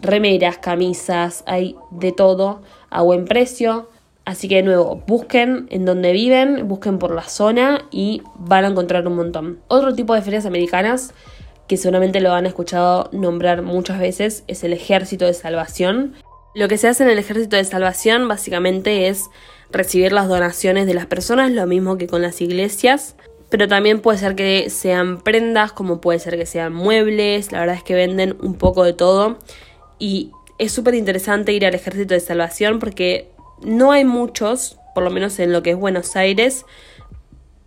remeras, 0.00 0.58
camisas, 0.58 1.42
hay 1.46 1.76
de 1.90 2.12
todo 2.12 2.62
a 2.90 3.02
buen 3.02 3.24
precio. 3.24 3.90
Así 4.24 4.48
que 4.48 4.56
de 4.56 4.62
nuevo, 4.62 5.02
busquen 5.06 5.66
en 5.70 5.84
donde 5.84 6.12
viven, 6.12 6.66
busquen 6.66 6.98
por 6.98 7.14
la 7.14 7.24
zona 7.24 7.86
y 7.90 8.22
van 8.36 8.64
a 8.64 8.68
encontrar 8.68 9.06
un 9.06 9.16
montón. 9.16 9.60
Otro 9.68 9.94
tipo 9.94 10.14
de 10.14 10.22
ferias 10.22 10.46
americanas 10.46 11.12
que 11.68 11.76
seguramente 11.76 12.20
lo 12.20 12.32
han 12.32 12.46
escuchado 12.46 13.08
nombrar 13.12 13.62
muchas 13.62 13.98
veces, 13.98 14.44
es 14.46 14.64
el 14.64 14.72
ejército 14.72 15.24
de 15.24 15.34
salvación. 15.34 16.14
Lo 16.54 16.68
que 16.68 16.78
se 16.78 16.88
hace 16.88 17.04
en 17.04 17.10
el 17.10 17.18
ejército 17.18 17.56
de 17.56 17.64
salvación 17.64 18.28
básicamente 18.28 19.08
es 19.08 19.30
recibir 19.70 20.12
las 20.12 20.28
donaciones 20.28 20.86
de 20.86 20.94
las 20.94 21.06
personas, 21.06 21.50
lo 21.50 21.66
mismo 21.66 21.96
que 21.96 22.06
con 22.06 22.22
las 22.22 22.40
iglesias, 22.40 23.16
pero 23.50 23.66
también 23.66 24.00
puede 24.00 24.18
ser 24.18 24.34
que 24.34 24.68
sean 24.70 25.20
prendas, 25.20 25.72
como 25.72 26.00
puede 26.00 26.18
ser 26.18 26.36
que 26.36 26.46
sean 26.46 26.72
muebles, 26.72 27.50
la 27.50 27.60
verdad 27.60 27.76
es 27.76 27.82
que 27.82 27.94
venden 27.94 28.36
un 28.40 28.54
poco 28.56 28.84
de 28.84 28.92
todo 28.92 29.38
y 29.98 30.30
es 30.58 30.70
súper 30.70 30.94
interesante 30.94 31.52
ir 31.52 31.66
al 31.66 31.74
ejército 31.74 32.14
de 32.14 32.20
salvación 32.20 32.78
porque 32.78 33.33
no 33.62 33.92
hay 33.92 34.04
muchos, 34.04 34.78
por 34.94 35.04
lo 35.04 35.10
menos 35.10 35.38
en 35.38 35.52
lo 35.52 35.62
que 35.62 35.70
es 35.70 35.76
Buenos 35.76 36.16
Aires, 36.16 36.64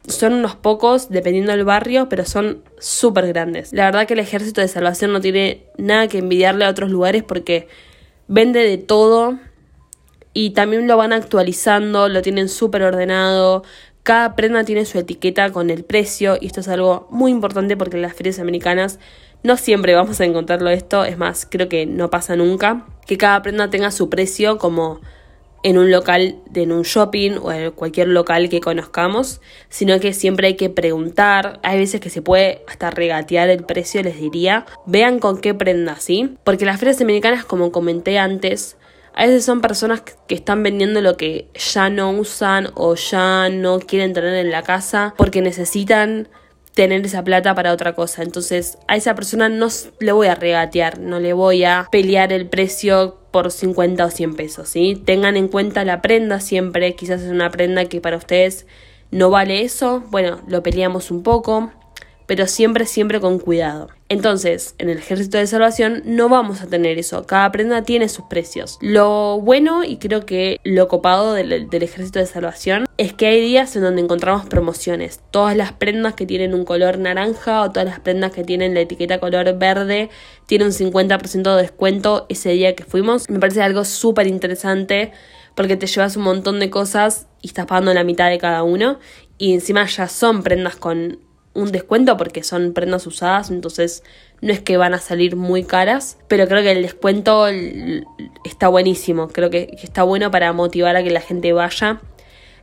son 0.08 0.34
unos 0.34 0.56
pocos, 0.56 1.10
dependiendo 1.10 1.52
del 1.52 1.66
barrio, 1.66 2.08
pero 2.10 2.26
son 2.26 2.64
súper 2.80 3.28
grandes. 3.28 3.74
La 3.74 3.86
verdad 3.86 4.08
que 4.08 4.14
el 4.14 4.20
ejército 4.20 4.62
de 4.62 4.68
salvación 4.68 5.12
no 5.12 5.20
tiene 5.20 5.66
nada 5.78 6.08
que 6.08 6.20
envidiarle 6.20 6.66
a 6.66 6.70
otros 6.70 6.90
lugares 6.90 7.24
porque 7.24 7.68
vende 8.28 8.62
de 8.62 8.78
todo 8.78 9.38
y 10.34 10.52
también 10.52 10.88
lo 10.88 10.96
van 10.98 11.12
actualizando, 11.12 12.08
lo 12.08 12.22
tienen 12.22 12.48
súper 12.48 12.84
ordenado. 12.84 13.64
Cada 14.04 14.36
prenda 14.36 14.64
tiene 14.64 14.86
su 14.86 14.98
etiqueta 14.98 15.52
con 15.52 15.70
el 15.70 15.84
precio 15.84 16.38
y 16.40 16.48
esto 16.48 16.62
es 16.62 16.70
algo 16.70 17.08
muy 17.10 17.32
importante 17.32 17.76
porque 17.76 17.98
en 17.98 18.04
las 18.04 18.14
ferias 18.14 18.40
americanas 18.40 19.00
no 19.44 19.58
siempre 19.58 19.94
vamos 19.94 20.22
a 20.22 20.26
encontrarlo 20.26 20.70
esto, 20.70 21.04
es 21.04 21.18
más, 21.18 21.46
creo 21.50 21.70
que 21.70 21.86
no 21.86 22.10
pasa 22.10 22.36
nunca, 22.36 22.86
que 23.06 23.18
cada 23.18 23.42
prenda 23.42 23.70
tenga 23.70 23.92
su 23.92 24.10
precio 24.10 24.58
como 24.58 25.02
en 25.64 25.78
un 25.78 25.92
local, 25.92 26.38
en 26.54 26.72
un 26.72 26.84
shopping 26.84 27.38
o 27.42 27.52
en 27.52 27.72
cualquier 27.72 28.08
local 28.08 28.50
que 28.50 28.62
conozcamos, 28.62 29.42
sino 29.70 30.00
que 30.00 30.14
siempre 30.14 30.48
hay 30.48 30.56
que 30.56 30.70
preguntar. 30.70 31.60
Hay 31.64 31.80
veces 31.80 32.02
que 32.02 32.10
se 32.10 32.22
puede 32.22 32.64
hasta 32.68 32.90
regatear 32.90 33.50
el 33.50 33.64
precio, 33.64 34.02
les 34.04 34.20
diría. 34.20 34.66
Vean 34.86 35.20
con 35.20 35.40
qué 35.40 35.54
prenda, 35.54 35.96
¿sí? 35.98 36.36
Porque 36.44 36.66
las 36.66 36.80
ferias 36.80 37.02
americanas, 37.02 37.46
como 37.46 37.72
comenté 37.72 38.20
antes, 38.20 38.78
a 39.14 39.26
veces 39.26 39.46
son 39.46 39.62
personas 39.62 40.04
que 40.28 40.36
están 40.36 40.62
vendiendo 40.62 41.02
lo 41.02 41.18
que 41.18 41.50
ya 41.56 41.90
no 41.90 42.12
usan 42.12 42.70
o 42.76 42.94
ya 42.94 43.50
no 43.50 43.80
quieren 43.80 44.14
tener 44.14 44.36
en 44.36 44.52
la 44.52 44.62
casa 44.62 45.16
porque 45.18 45.42
necesitan 45.42 46.30
tener 46.76 47.04
esa 47.04 47.24
plata 47.24 47.56
para 47.56 47.74
otra 47.74 47.96
cosa. 47.96 48.22
Entonces 48.22 48.78
a 48.88 48.96
esa 48.96 49.16
persona 49.16 49.50
no 49.50 49.70
le 50.00 50.12
voy 50.12 50.28
a 50.28 50.36
regatear, 50.36 51.00
no 51.00 51.20
le 51.20 51.34
voy 51.34 51.64
a 51.64 51.88
pelear 51.92 52.32
el 52.32 52.46
precio 52.46 53.18
por 53.32 53.52
50 53.52 54.06
o 54.06 54.10
100 54.10 54.36
pesos, 54.36 54.70
¿sí? 54.70 55.02
Tengan 55.04 55.38
en 55.38 55.48
cuenta 55.48 55.84
la 55.86 56.02
prenda 56.02 56.40
siempre, 56.40 56.96
quizás 56.96 57.22
es 57.22 57.32
una 57.32 57.50
prenda 57.52 57.86
que 57.86 58.02
para 58.02 58.18
ustedes 58.18 58.66
no 59.12 59.30
vale 59.30 59.62
eso, 59.62 60.04
bueno, 60.10 60.40
lo 60.48 60.64
peleamos 60.64 61.12
un 61.12 61.24
poco, 61.24 61.72
pero 62.28 62.46
siempre, 62.46 62.86
siempre 62.86 63.20
con 63.20 63.40
cuidado. 63.40 63.88
Entonces, 64.10 64.76
en 64.78 64.90
el 64.90 65.00
ejército 65.00 65.38
de 65.38 65.48
salvación 65.48 66.02
no 66.06 66.30
vamos 66.30 66.62
a 66.62 66.68
tener 66.68 66.98
eso. 66.98 67.26
Cada 67.26 67.52
prenda 67.52 67.82
tiene 67.84 68.08
sus 68.08 68.26
precios. 68.26 68.78
Lo 68.82 69.40
bueno 69.42 69.84
y 69.84 69.98
creo 69.98 70.26
que 70.26 70.60
lo 70.64 70.88
copado 70.88 71.34
del, 71.34 71.52
ejército 71.72 72.20
de 72.20 72.26
salvación 72.26 72.86
es 72.98 73.14
que 73.14 73.28
hay 73.28 73.42
días 73.42 73.76
en 73.76 73.82
donde 73.82 74.02
encontramos 74.02 74.46
promociones. 74.46 75.22
Todas 75.32 75.58
las 75.58 75.74
prendas 75.74 76.14
que 76.14 76.26
tienen 76.26 76.54
un 76.54 76.64
color 76.64 77.00
naranja 77.00 77.62
o 77.64 77.72
todas 77.72 77.88
las 77.88 78.00
prendas 78.00 78.32
que 78.32 78.44
tienen 78.44 78.74
la 78.74 78.82
etiqueta 78.82 79.20
color 79.20 79.58
verde 79.58 80.10
tienen 80.46 80.68
un 80.68 80.74
50% 80.74 81.56
de 81.56 81.62
descuento 81.62 82.26
ese 82.30 82.52
día 82.52 82.76
que 82.76 82.84
fuimos. 82.84 83.30
Me 83.30 83.40
parece 83.40 83.62
algo 83.62 83.84
súper 83.84 84.28
interesante 84.28 85.12
porque 85.56 85.76
te 85.76 85.88
llevas 85.88 86.16
un 86.18 86.24
montón 86.24 86.60
de 86.60 86.70
cosas 86.70 87.28
y 87.42 87.48
estás 87.48 87.66
pagando 87.66 87.94
la 87.94 88.04
mitad 88.04 88.30
de 88.30 88.38
cada 88.38 88.64
uno. 88.64 89.00
Y 89.38 89.54
encima 89.54 89.86
ya 89.86 90.08
son 90.08 90.44
prendas 90.44 90.76
con 90.76 91.20
un 91.58 91.72
descuento 91.72 92.16
porque 92.18 92.44
son 92.44 92.74
prendas 92.74 93.08
usadas, 93.08 93.50
entonces 93.50 94.04
no 94.42 94.54
es 94.54 94.60
que 94.62 94.78
van 94.78 94.94
a 94.94 95.00
salir 95.00 95.36
muy 95.36 95.64
caras, 95.64 96.18
pero 96.28 96.48
creo 96.48 96.62
que 96.62 96.72
el 96.72 96.84
descuento 96.84 97.48
está 98.46 98.68
buenísimo, 98.68 99.28
creo 99.28 99.50
que 99.50 99.76
está 99.82 100.04
bueno 100.04 100.30
para 100.30 100.54
motivar 100.54 100.96
a 100.96 101.04
que 101.04 101.10
la 101.10 101.22
gente 101.22 101.52
vaya. 101.54 102.00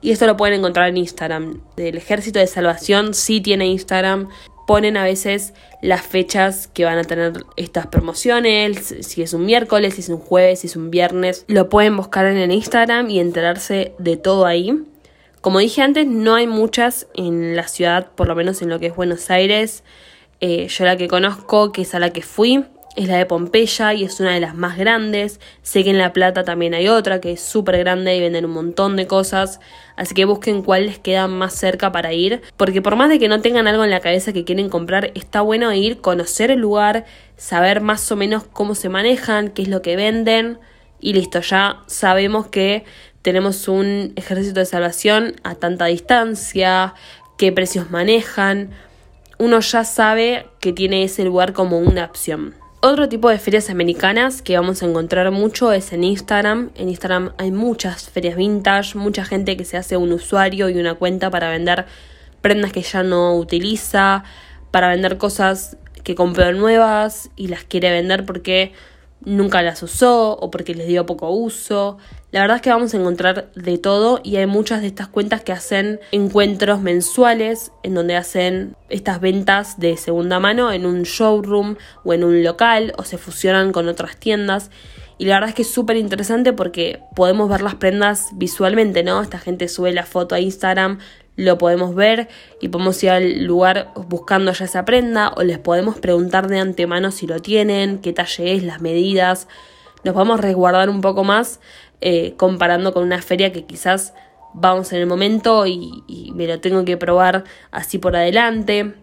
Y 0.01 0.13
esto 0.13 0.27
lo 0.27 0.37
pueden 0.37 0.61
encontrar 0.61 0.89
en 0.89 0.99
Instagram. 0.99 1.63
El 1.77 1.97
Ejército 1.97 2.39
de 2.39 2.47
Salvación 2.47 3.15
sí 3.15 3.41
tiene 3.41 3.67
Instagram. 3.67 4.29
Ponen 4.67 4.97
a 4.97 5.05
veces 5.05 5.55
las 5.83 6.03
fechas 6.03 6.69
que 6.69 6.85
van 6.85 6.99
a 6.99 7.05
tener 7.05 7.33
estas 7.57 7.87
promociones, 7.87 8.95
si 9.01 9.23
es 9.23 9.33
un 9.33 9.45
miércoles, 9.45 9.95
si 9.95 10.03
es 10.03 10.09
un 10.11 10.19
jueves, 10.19 10.61
si 10.61 10.69
es 10.69 10.77
un 10.77 10.91
viernes. 10.91 11.45
Lo 11.49 11.69
pueden 11.69 11.97
buscar 11.97 12.27
en 12.27 12.37
el 12.37 12.53
Instagram 12.53 13.11
y 13.11 13.19
enterarse 13.19 13.95
de 13.99 14.17
todo 14.17 14.47
ahí. 14.47 14.85
Como 15.45 15.59
dije 15.59 15.83
antes, 15.83 16.07
no 16.07 16.37
hay 16.37 16.47
muchas 16.47 17.07
en 17.13 17.55
la 17.55 17.69
ciudad, 17.69 18.07
por 18.15 18.29
lo 18.29 18.35
menos 18.35 18.63
en 18.63 18.71
lo 18.71 18.79
que 18.79 18.87
es 18.87 18.97
Buenos 18.97 19.29
Aires. 19.29 19.85
Eh, 20.41 20.69
yo 20.69 20.87
la 20.87 20.97
que 20.97 21.07
conozco, 21.07 21.71
que 21.71 21.83
es 21.83 21.95
a 21.95 21.99
la 21.99 22.15
que 22.15 22.23
fui, 22.23 22.65
es 22.97 23.09
la 23.09 23.19
de 23.19 23.27
Pompeya 23.27 23.93
y 23.93 24.05
es 24.05 24.21
una 24.21 24.33
de 24.33 24.41
las 24.41 24.55
más 24.55 24.79
grandes. 24.79 25.41
Sé 25.61 25.85
que 25.85 25.91
en 25.91 25.99
La 25.99 26.15
Plata 26.15 26.45
también 26.45 26.73
hay 26.73 26.89
otra 26.89 27.21
que 27.21 27.33
es 27.33 27.43
súper 27.43 27.77
grande 27.77 28.17
y 28.17 28.21
venden 28.21 28.47
un 28.47 28.53
montón 28.53 28.97
de 28.97 29.07
cosas. 29.07 29.61
Así 29.97 30.15
que 30.15 30.25
busquen 30.25 30.63
cuál 30.63 30.87
les 30.87 30.99
queda 30.99 31.29
más 31.29 31.53
cerca 31.53 31.93
para 31.93 32.15
ir. 32.15 32.41
Porque 32.57 32.81
por 32.81 32.97
más 32.97 33.11
de 33.11 33.19
que 33.19 33.29
no 33.29 33.43
tengan 33.43 33.67
algo 33.67 33.85
en 33.85 33.91
la 33.91 34.01
cabeza 34.01 34.33
que 34.33 34.45
quieren 34.45 34.71
comprar, 34.71 35.11
está 35.15 35.43
bueno 35.43 35.75
ir, 35.75 36.01
conocer 36.01 36.53
el 36.53 36.61
lugar, 36.61 37.05
saber 37.37 37.83
más 37.83 38.11
o 38.11 38.17
menos 38.17 38.45
cómo 38.45 38.75
se 38.75 38.89
manejan, 38.89 39.51
qué 39.51 39.61
es 39.61 39.69
lo 39.69 39.83
que 39.83 39.95
venden. 39.95 40.59
Y 41.01 41.13
listo, 41.13 41.43
ya 41.43 41.83
sabemos 41.87 42.47
que 42.47 42.87
tenemos 43.25 43.69
un 43.69 44.13
ejército 44.17 44.61
de 44.61 44.67
salvación 44.67 45.37
a 45.45 45.55
tanta 45.55 45.87
distancia, 45.87 46.93
qué 47.39 47.53
precios 47.53 47.91
manejan, 47.91 48.69
uno 49.39 49.61
ya 49.61 49.85
sabe 49.85 50.47
que 50.61 50.75
tiene 50.75 51.05
ese 51.05 51.25
lugar 51.25 51.55
como 51.55 51.79
una 51.79 52.05
opción. 52.05 52.55
Otro 52.83 53.09
tipo 53.09 53.31
de 53.31 53.39
ferias 53.39 53.71
americanas 53.71 54.43
que 54.43 54.59
vamos 54.59 54.83
a 54.83 54.87
encontrar 54.87 55.31
mucho 55.31 55.73
es 55.73 55.95
en 55.95 56.05
Instagram. 56.05 56.71
En 56.75 56.91
Instagram 56.91 57.33
hay 57.39 57.51
muchas 57.51 58.11
ferias 58.11 58.37
vintage, 58.37 58.99
mucha 58.99 59.25
gente 59.25 59.57
que 59.57 59.65
se 59.65 59.79
hace 59.79 59.97
un 59.97 60.13
usuario 60.13 60.69
y 60.69 60.79
una 60.79 60.93
cuenta 60.93 61.31
para 61.31 61.49
vender 61.49 61.87
prendas 62.43 62.73
que 62.73 62.83
ya 62.83 63.03
no 63.03 63.37
utiliza, 63.37 64.23
para 64.71 64.89
vender 64.89 65.17
cosas 65.17 65.79
que 66.03 66.15
compró 66.15 66.53
nuevas 66.53 67.31
y 67.37 67.49
las 67.49 67.65
quiere 67.65 67.91
vender 67.91 68.27
porque 68.27 68.75
nunca 69.25 69.63
las 69.63 69.83
usó 69.83 70.37
o 70.37 70.51
porque 70.51 70.75
les 70.75 70.87
dio 70.87 71.07
poco 71.07 71.31
uso. 71.31 71.99
La 72.31 72.41
verdad 72.41 72.57
es 72.57 72.63
que 72.63 72.71
vamos 72.71 72.95
a 72.95 72.97
encontrar 72.97 73.53
de 73.55 73.79
todo 73.79 74.21
y 74.23 74.37
hay 74.37 74.47
muchas 74.47 74.81
de 74.81 74.89
estas 74.89 75.09
cuentas 75.09 75.43
que 75.43 75.53
hacen 75.53 76.01
encuentros 76.13 76.81
mensuales 76.81 77.73
en 77.83 77.95
donde 77.95 78.17
hacen 78.17 78.77
estas 78.89 79.21
ventas 79.21 79.79
de 79.79 79.97
segunda 79.97 80.41
mano 80.41 80.73
en 80.73 80.87
un 80.87 81.03
showroom 81.03 81.77
o 82.05 82.13
en 82.13 82.25
un 82.25 82.43
local 82.43 82.93
o 82.99 83.05
se 83.05 83.19
fusionan 83.19 83.73
con 83.73 83.89
otras 83.89 84.17
tiendas. 84.17 84.71
Y 85.17 85.27
la 85.27 85.35
verdad 85.35 85.51
es 85.51 85.55
que 85.55 85.63
es 85.63 85.71
súper 85.71 85.97
interesante 85.97 86.53
porque 86.53 87.01
podemos 87.15 87.49
ver 87.49 87.63
las 87.63 87.77
prendas 87.77 88.31
visualmente, 88.33 89.05
¿no? 89.05 89.23
Esta 89.23 89.39
gente 89.39 89.69
sube 89.69 89.93
la 89.93 90.05
foto 90.05 90.35
a 90.35 90.41
Instagram, 90.41 90.99
lo 91.37 91.59
podemos 91.59 91.95
ver 91.95 92.29
y 92.61 92.69
podemos 92.69 93.03
ir 93.03 93.11
al 93.11 93.45
lugar 93.45 93.93
buscando 94.09 94.53
ya 94.53 94.65
esa 94.65 94.85
prenda 94.85 95.33
o 95.37 95.43
les 95.43 95.59
podemos 95.59 95.99
preguntar 95.99 96.49
de 96.49 96.61
antemano 96.61 97.11
si 97.11 97.27
lo 97.27 97.41
tienen, 97.41 97.99
qué 97.99 98.13
talle 98.13 98.55
es, 98.55 98.63
las 98.63 98.81
medidas. 98.81 99.49
Nos 100.05 100.15
vamos 100.15 100.39
a 100.39 100.43
resguardar 100.43 100.89
un 100.89 101.01
poco 101.01 101.25
más 101.25 101.61
eh, 102.01 102.35
comparando 102.37 102.93
con 102.93 103.03
una 103.03 103.21
feria 103.21 103.53
que 103.53 103.65
quizás 103.65 104.15
vamos 104.53 104.93
en 104.93 105.01
el 105.01 105.07
momento 105.07 105.67
y, 105.67 106.33
me 106.35 106.47
lo 106.47 106.61
tengo 106.61 106.85
que 106.85 106.97
probar 106.97 107.45
así 107.71 107.99
por 107.99 108.17
adelante. 108.17 108.95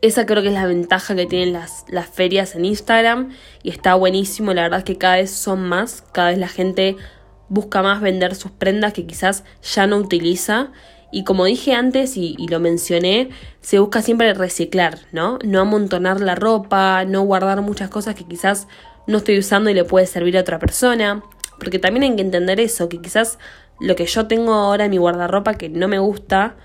Esa 0.00 0.26
creo 0.26 0.42
que 0.42 0.48
es 0.48 0.54
la 0.54 0.66
ventaja 0.66 1.14
que 1.14 1.26
tienen 1.26 1.52
las, 1.52 1.84
las 1.88 2.08
ferias 2.08 2.56
en 2.56 2.64
Instagram 2.64 3.32
y 3.62 3.70
está 3.70 3.94
buenísimo, 3.94 4.52
la 4.52 4.62
verdad 4.62 4.78
es 4.80 4.84
que 4.84 4.98
cada 4.98 5.16
vez 5.16 5.30
son 5.30 5.62
más, 5.68 6.02
cada 6.12 6.30
vez 6.30 6.38
la 6.38 6.48
gente 6.48 6.96
busca 7.48 7.82
más 7.82 8.00
vender 8.00 8.34
sus 8.34 8.50
prendas 8.50 8.94
que 8.94 9.06
quizás 9.06 9.44
ya 9.62 9.86
no 9.86 9.98
utiliza 9.98 10.72
y 11.12 11.24
como 11.24 11.44
dije 11.44 11.74
antes 11.74 12.16
y, 12.16 12.34
lo 12.48 12.58
mencioné, 12.58 13.28
se 13.60 13.78
busca 13.78 14.00
siempre 14.00 14.32
reciclar, 14.32 14.98
¿no? 15.12 15.38
No 15.44 15.60
amontonar 15.60 16.20
la 16.20 16.34
ropa, 16.34 17.04
no 17.04 17.22
guardar 17.22 17.60
muchas 17.60 17.90
cosas 17.90 18.14
que 18.14 18.24
quizás 18.24 18.66
no 19.06 19.18
estoy 19.18 19.38
usando 19.38 19.68
y 19.68 19.74
le 19.74 19.84
puede 19.84 20.06
servir 20.06 20.38
a 20.38 20.40
otra 20.40 20.58
persona. 20.58 21.22
Porque 21.58 21.78
también 21.78 22.04
hay 22.04 22.16
que 22.16 22.22
entender 22.22 22.58
eso, 22.60 22.88
que 22.88 23.00
quizás 23.00 23.38
lo 23.78 23.94
que 23.94 24.06
yo 24.06 24.26
tengo 24.26 24.54
ahora 24.54 24.86
en 24.86 24.90
mi 24.90 24.96
guardarropa 24.96 25.54
que 25.54 25.68
no 25.68 25.86
me 25.86 25.98
gusta, 25.98 26.56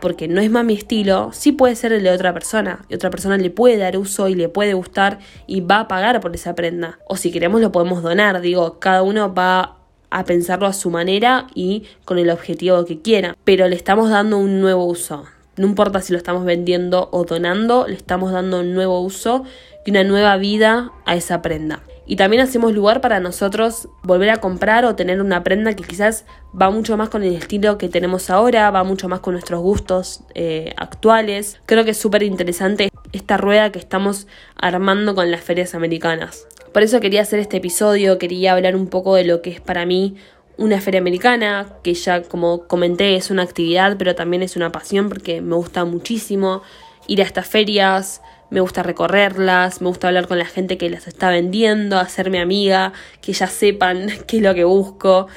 porque 0.00 0.26
no 0.26 0.40
es 0.40 0.50
más 0.50 0.64
mi 0.64 0.74
estilo, 0.74 1.30
sí 1.32 1.52
puede 1.52 1.76
ser 1.76 1.92
el 1.92 2.02
de 2.02 2.10
otra 2.10 2.32
persona. 2.32 2.86
Y 2.88 2.94
otra 2.94 3.10
persona 3.10 3.36
le 3.36 3.50
puede 3.50 3.76
dar 3.76 3.98
uso 3.98 4.28
y 4.28 4.34
le 4.34 4.48
puede 4.48 4.72
gustar 4.72 5.18
y 5.46 5.60
va 5.60 5.80
a 5.80 5.88
pagar 5.88 6.20
por 6.20 6.34
esa 6.34 6.54
prenda. 6.54 6.98
O 7.06 7.16
si 7.16 7.30
queremos 7.30 7.60
lo 7.60 7.72
podemos 7.72 8.02
donar, 8.02 8.40
digo, 8.40 8.78
cada 8.78 9.02
uno 9.02 9.34
va 9.34 9.76
a 10.10 10.24
pensarlo 10.24 10.66
a 10.66 10.72
su 10.72 10.90
manera 10.90 11.46
y 11.54 11.84
con 12.04 12.18
el 12.18 12.30
objetivo 12.30 12.84
que 12.84 13.00
quiera. 13.00 13.36
Pero 13.44 13.68
le 13.68 13.76
estamos 13.76 14.10
dando 14.10 14.38
un 14.38 14.60
nuevo 14.60 14.84
uso. 14.84 15.24
No 15.56 15.66
importa 15.66 16.02
si 16.02 16.12
lo 16.12 16.18
estamos 16.18 16.44
vendiendo 16.44 17.08
o 17.12 17.24
donando, 17.24 17.86
le 17.88 17.94
estamos 17.94 18.30
dando 18.30 18.60
un 18.60 18.74
nuevo 18.74 19.00
uso 19.00 19.44
y 19.86 19.90
una 19.90 20.04
nueva 20.04 20.36
vida 20.36 20.92
a 21.06 21.16
esa 21.16 21.40
prenda. 21.40 21.82
Y 22.08 22.16
también 22.16 22.42
hacemos 22.42 22.72
lugar 22.72 23.00
para 23.00 23.18
nosotros 23.18 23.88
volver 24.02 24.30
a 24.30 24.36
comprar 24.36 24.84
o 24.84 24.94
tener 24.94 25.20
una 25.20 25.42
prenda 25.42 25.74
que 25.74 25.82
quizás 25.82 26.24
va 26.60 26.70
mucho 26.70 26.96
más 26.96 27.08
con 27.08 27.24
el 27.24 27.34
estilo 27.34 27.78
que 27.78 27.88
tenemos 27.88 28.30
ahora, 28.30 28.70
va 28.70 28.84
mucho 28.84 29.08
más 29.08 29.20
con 29.20 29.32
nuestros 29.34 29.60
gustos 29.60 30.20
eh, 30.34 30.72
actuales. 30.76 31.60
Creo 31.66 31.84
que 31.84 31.90
es 31.90 31.98
súper 31.98 32.22
interesante 32.22 32.90
esta 33.12 33.36
rueda 33.36 33.72
que 33.72 33.80
estamos 33.80 34.28
armando 34.56 35.16
con 35.16 35.30
las 35.32 35.40
ferias 35.40 35.74
americanas. 35.74 36.46
Por 36.76 36.82
eso 36.82 37.00
quería 37.00 37.22
hacer 37.22 37.38
este 37.38 37.56
episodio, 37.56 38.18
quería 38.18 38.52
hablar 38.52 38.76
un 38.76 38.88
poco 38.88 39.14
de 39.14 39.24
lo 39.24 39.40
que 39.40 39.48
es 39.48 39.62
para 39.62 39.86
mí 39.86 40.16
una 40.58 40.78
feria 40.78 41.00
americana, 41.00 41.72
que 41.82 41.94
ya 41.94 42.22
como 42.22 42.66
comenté 42.66 43.16
es 43.16 43.30
una 43.30 43.44
actividad, 43.44 43.96
pero 43.96 44.14
también 44.14 44.42
es 44.42 44.56
una 44.56 44.72
pasión 44.72 45.08
porque 45.08 45.40
me 45.40 45.54
gusta 45.54 45.86
muchísimo 45.86 46.60
ir 47.06 47.22
a 47.22 47.24
estas 47.24 47.46
ferias, 47.46 48.20
me 48.50 48.60
gusta 48.60 48.82
recorrerlas, 48.82 49.80
me 49.80 49.88
gusta 49.88 50.08
hablar 50.08 50.28
con 50.28 50.38
la 50.38 50.44
gente 50.44 50.76
que 50.76 50.90
las 50.90 51.06
está 51.06 51.30
vendiendo, 51.30 51.98
hacerme 51.98 52.40
amiga, 52.40 52.92
que 53.22 53.32
ya 53.32 53.46
sepan 53.46 54.08
qué 54.26 54.36
es 54.36 54.42
lo 54.42 54.54
que 54.54 54.64
busco. 54.64 55.28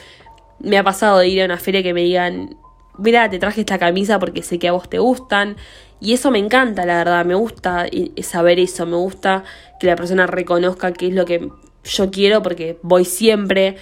Me 0.60 0.78
ha 0.78 0.84
pasado 0.84 1.20
de 1.20 1.30
ir 1.30 1.42
a 1.42 1.46
una 1.46 1.58
feria 1.58 1.82
que 1.82 1.94
me 1.94 2.02
digan, 2.02 2.58
mira, 2.98 3.30
te 3.30 3.40
traje 3.40 3.62
esta 3.62 3.80
camisa 3.80 4.20
porque 4.20 4.44
sé 4.44 4.60
que 4.60 4.68
a 4.68 4.74
vos 4.74 4.90
te 4.90 5.00
gustan. 5.00 5.56
Y 6.02 6.14
eso 6.14 6.32
me 6.32 6.40
encanta, 6.40 6.86
la 6.86 6.98
verdad, 6.98 7.26
me 7.26 7.36
gusta 7.36 7.88
saber 8.22 8.60
eso, 8.60 8.86
me 8.86 8.96
gusta 8.96 9.44
que 9.80 9.88
la 9.88 9.96
persona 9.96 10.28
reconozca 10.28 10.94
qué 10.94 11.08
es 11.08 11.14
lo 11.14 11.26
que 11.26 11.50
yo 11.84 12.12
quiero 12.12 12.42
porque 12.42 12.80
voy 12.82 13.06
siempre. 13.06 13.76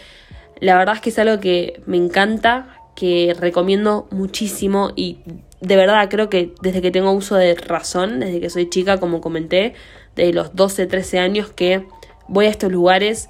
La 0.59 0.77
verdad 0.77 0.95
es 0.95 1.01
que 1.01 1.09
es 1.09 1.19
algo 1.19 1.39
que 1.39 1.81
me 1.85 1.97
encanta, 1.97 2.77
que 2.95 3.35
recomiendo 3.39 4.07
muchísimo 4.09 4.91
y 4.95 5.19
de 5.61 5.75
verdad 5.75 6.09
creo 6.09 6.29
que 6.29 6.53
desde 6.61 6.81
que 6.81 6.89
tengo 6.89 7.11
uso 7.11 7.35
de 7.35 7.53
razón, 7.53 8.19
desde 8.19 8.39
que 8.39 8.49
soy 8.49 8.69
chica, 8.69 8.99
como 8.99 9.21
comenté, 9.21 9.75
de 10.15 10.33
los 10.33 10.55
12, 10.55 10.87
13 10.87 11.19
años 11.19 11.49
que 11.51 11.85
voy 12.27 12.47
a 12.47 12.49
estos 12.49 12.71
lugares 12.71 13.29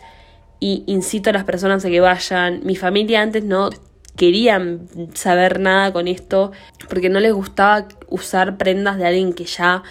y 0.59 0.83
incito 0.87 1.29
a 1.29 1.33
las 1.33 1.43
personas 1.43 1.83
a 1.83 1.89
que 1.89 1.99
vayan. 1.99 2.61
Mi 2.63 2.77
familia 2.77 3.21
antes 3.21 3.43
no 3.43 3.69
querían 4.17 4.89
saber 5.13 5.61
nada 5.61 5.93
con 5.93 6.09
esto 6.09 6.51
porque 6.89 7.07
no 7.07 7.21
les 7.21 7.31
gustaba 7.31 7.87
usar 8.09 8.57
prendas 8.57 8.97
de 8.97 9.05
alguien 9.05 9.31
que 9.31 9.45
ya 9.45 9.83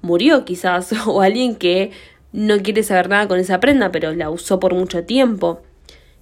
murió 0.00 0.46
quizás 0.46 0.94
o 1.06 1.20
alguien 1.20 1.56
que 1.56 1.90
no 2.32 2.58
quiere 2.58 2.82
saber 2.82 3.10
nada 3.10 3.28
con 3.28 3.38
esa 3.38 3.60
prenda 3.60 3.90
pero 3.92 4.14
la 4.14 4.30
usó 4.30 4.58
por 4.58 4.72
mucho 4.72 5.04
tiempo. 5.04 5.60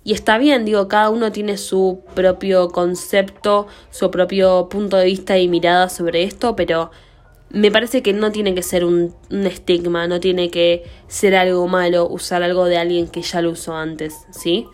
Y 0.07 0.13
está 0.13 0.37
bien, 0.37 0.67
digo, 0.67 0.87
cada 0.87 1.09
uno 1.09 1.33
tiene 1.33 1.57
su 1.57 2.03
propio 2.15 2.69
concepto, 2.69 3.69
su 3.91 4.11
propio 4.11 4.69
punto 4.69 4.99
de 4.99 5.07
vista 5.07 5.39
y 5.39 5.49
mirada 5.49 5.89
sobre 5.89 6.25
esto, 6.25 6.55
pero 6.57 6.91
me 7.49 7.71
parece 7.71 8.03
que 8.03 8.13
no 8.13 8.31
tiene 8.31 8.55
que 8.55 8.63
ser 8.63 8.85
un, 8.85 9.15
un, 9.31 9.47
estigma, 9.47 10.07
no 10.07 10.21
tiene 10.21 10.51
que 10.51 10.85
ser 11.09 11.35
algo 11.35 11.67
malo 11.69 12.07
usar 12.07 12.43
algo 12.43 12.67
de 12.67 12.77
alguien 12.77 13.09
que 13.09 13.23
ya 13.23 13.41
lo 13.41 13.51
usó 13.51 13.77
antes, 13.77 14.27
¿sí? 14.31 14.67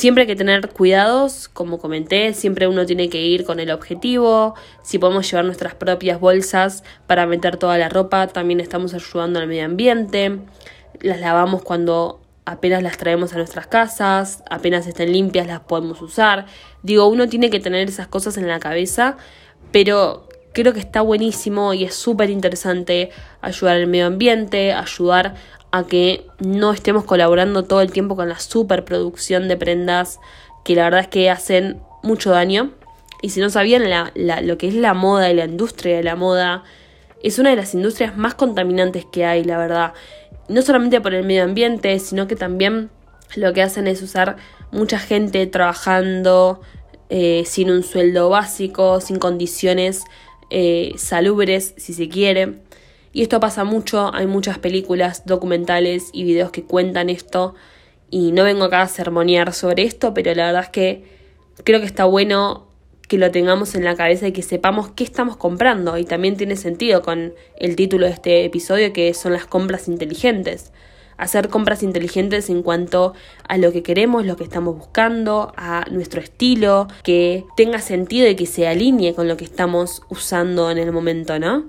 Siempre 0.00 0.22
hay 0.22 0.28
que 0.28 0.34
tener 0.34 0.70
cuidados, 0.70 1.50
como 1.50 1.78
comenté, 1.78 2.32
siempre 2.32 2.66
uno 2.66 2.86
tiene 2.86 3.10
que 3.10 3.20
ir 3.20 3.44
con 3.44 3.60
el 3.60 3.70
objetivo, 3.70 4.54
si 4.82 4.98
podemos 4.98 5.30
llevar 5.30 5.44
nuestras 5.44 5.74
propias 5.74 6.18
bolsas 6.18 6.84
para 7.06 7.26
meter 7.26 7.58
toda 7.58 7.76
la 7.76 7.90
ropa, 7.90 8.26
también 8.28 8.60
estamos 8.60 8.94
ayudando 8.94 9.40
al 9.40 9.46
medio 9.46 9.66
ambiente, 9.66 10.38
las 11.02 11.20
lavamos 11.20 11.60
cuando 11.60 12.22
apenas 12.46 12.82
las 12.82 12.96
traemos 12.96 13.34
a 13.34 13.36
nuestras 13.36 13.66
casas, 13.66 14.42
apenas 14.48 14.86
estén 14.86 15.12
limpias 15.12 15.46
las 15.46 15.60
podemos 15.60 16.00
usar, 16.00 16.46
digo, 16.82 17.06
uno 17.06 17.28
tiene 17.28 17.50
que 17.50 17.60
tener 17.60 17.86
esas 17.86 18.08
cosas 18.08 18.38
en 18.38 18.48
la 18.48 18.58
cabeza, 18.58 19.18
pero 19.70 20.30
creo 20.54 20.72
que 20.72 20.80
está 20.80 21.02
buenísimo 21.02 21.74
y 21.74 21.84
es 21.84 21.94
súper 21.94 22.30
interesante 22.30 23.10
ayudar 23.42 23.76
al 23.76 23.86
medio 23.86 24.06
ambiente, 24.06 24.72
ayudar 24.72 25.34
a 25.72 25.86
que 25.86 26.26
no 26.38 26.72
estemos 26.72 27.04
colaborando 27.04 27.64
todo 27.64 27.80
el 27.80 27.92
tiempo 27.92 28.16
con 28.16 28.28
la 28.28 28.38
superproducción 28.40 29.48
de 29.48 29.56
prendas 29.56 30.18
que 30.64 30.74
la 30.74 30.84
verdad 30.84 31.00
es 31.00 31.08
que 31.08 31.30
hacen 31.30 31.80
mucho 32.02 32.30
daño. 32.30 32.72
Y 33.22 33.30
si 33.30 33.40
no 33.40 33.50
sabían, 33.50 33.88
la, 33.88 34.12
lo 34.42 34.58
que 34.58 34.68
es 34.68 34.74
la 34.74 34.94
moda 34.94 35.30
y 35.30 35.34
la 35.34 35.44
industria 35.44 35.96
de 35.96 36.02
la 36.02 36.16
moda 36.16 36.64
es 37.22 37.38
una 37.38 37.50
de 37.50 37.56
las 37.56 37.74
industrias 37.74 38.16
más 38.16 38.34
contaminantes 38.34 39.04
que 39.04 39.24
hay, 39.24 39.44
la 39.44 39.58
verdad. 39.58 39.92
No 40.48 40.62
solamente 40.62 41.00
por 41.00 41.14
el 41.14 41.26
medio 41.26 41.44
ambiente, 41.44 41.98
sino 41.98 42.26
que 42.26 42.36
también 42.36 42.90
lo 43.36 43.52
que 43.52 43.62
hacen 43.62 43.86
es 43.86 44.02
usar 44.02 44.36
mucha 44.72 44.98
gente 44.98 45.46
trabajando 45.46 46.60
eh, 47.10 47.44
sin 47.46 47.70
un 47.70 47.82
sueldo 47.82 48.30
básico, 48.30 49.00
sin 49.00 49.18
condiciones 49.18 50.04
eh, 50.48 50.94
salubres, 50.96 51.74
si 51.76 51.92
se 51.92 52.08
quiere. 52.08 52.60
Y 53.12 53.22
esto 53.22 53.40
pasa 53.40 53.64
mucho, 53.64 54.14
hay 54.14 54.26
muchas 54.26 54.58
películas, 54.58 55.26
documentales 55.26 56.10
y 56.12 56.24
videos 56.24 56.50
que 56.50 56.62
cuentan 56.62 57.10
esto. 57.10 57.54
Y 58.08 58.32
no 58.32 58.44
vengo 58.44 58.64
acá 58.64 58.82
a 58.82 58.88
sermonear 58.88 59.52
sobre 59.52 59.82
esto, 59.84 60.14
pero 60.14 60.34
la 60.34 60.46
verdad 60.46 60.64
es 60.64 60.68
que 60.70 61.04
creo 61.64 61.80
que 61.80 61.86
está 61.86 62.04
bueno 62.04 62.66
que 63.08 63.18
lo 63.18 63.30
tengamos 63.32 63.74
en 63.74 63.84
la 63.84 63.96
cabeza 63.96 64.28
y 64.28 64.32
que 64.32 64.42
sepamos 64.42 64.90
qué 64.92 65.02
estamos 65.02 65.36
comprando. 65.36 65.98
Y 65.98 66.04
también 66.04 66.36
tiene 66.36 66.54
sentido 66.54 67.02
con 67.02 67.34
el 67.56 67.74
título 67.74 68.06
de 68.06 68.12
este 68.12 68.44
episodio 68.44 68.92
que 68.92 69.12
son 69.14 69.32
las 69.32 69.46
compras 69.46 69.88
inteligentes. 69.88 70.72
Hacer 71.16 71.48
compras 71.48 71.82
inteligentes 71.82 72.48
en 72.48 72.62
cuanto 72.62 73.14
a 73.46 73.58
lo 73.58 73.72
que 73.72 73.82
queremos, 73.82 74.24
lo 74.24 74.36
que 74.36 74.44
estamos 74.44 74.76
buscando, 74.76 75.52
a 75.56 75.84
nuestro 75.90 76.20
estilo, 76.20 76.86
que 77.02 77.44
tenga 77.56 77.80
sentido 77.80 78.28
y 78.28 78.36
que 78.36 78.46
se 78.46 78.68
alinee 78.68 79.12
con 79.12 79.26
lo 79.26 79.36
que 79.36 79.44
estamos 79.44 80.02
usando 80.08 80.70
en 80.70 80.78
el 80.78 80.92
momento, 80.92 81.38
¿no? 81.40 81.68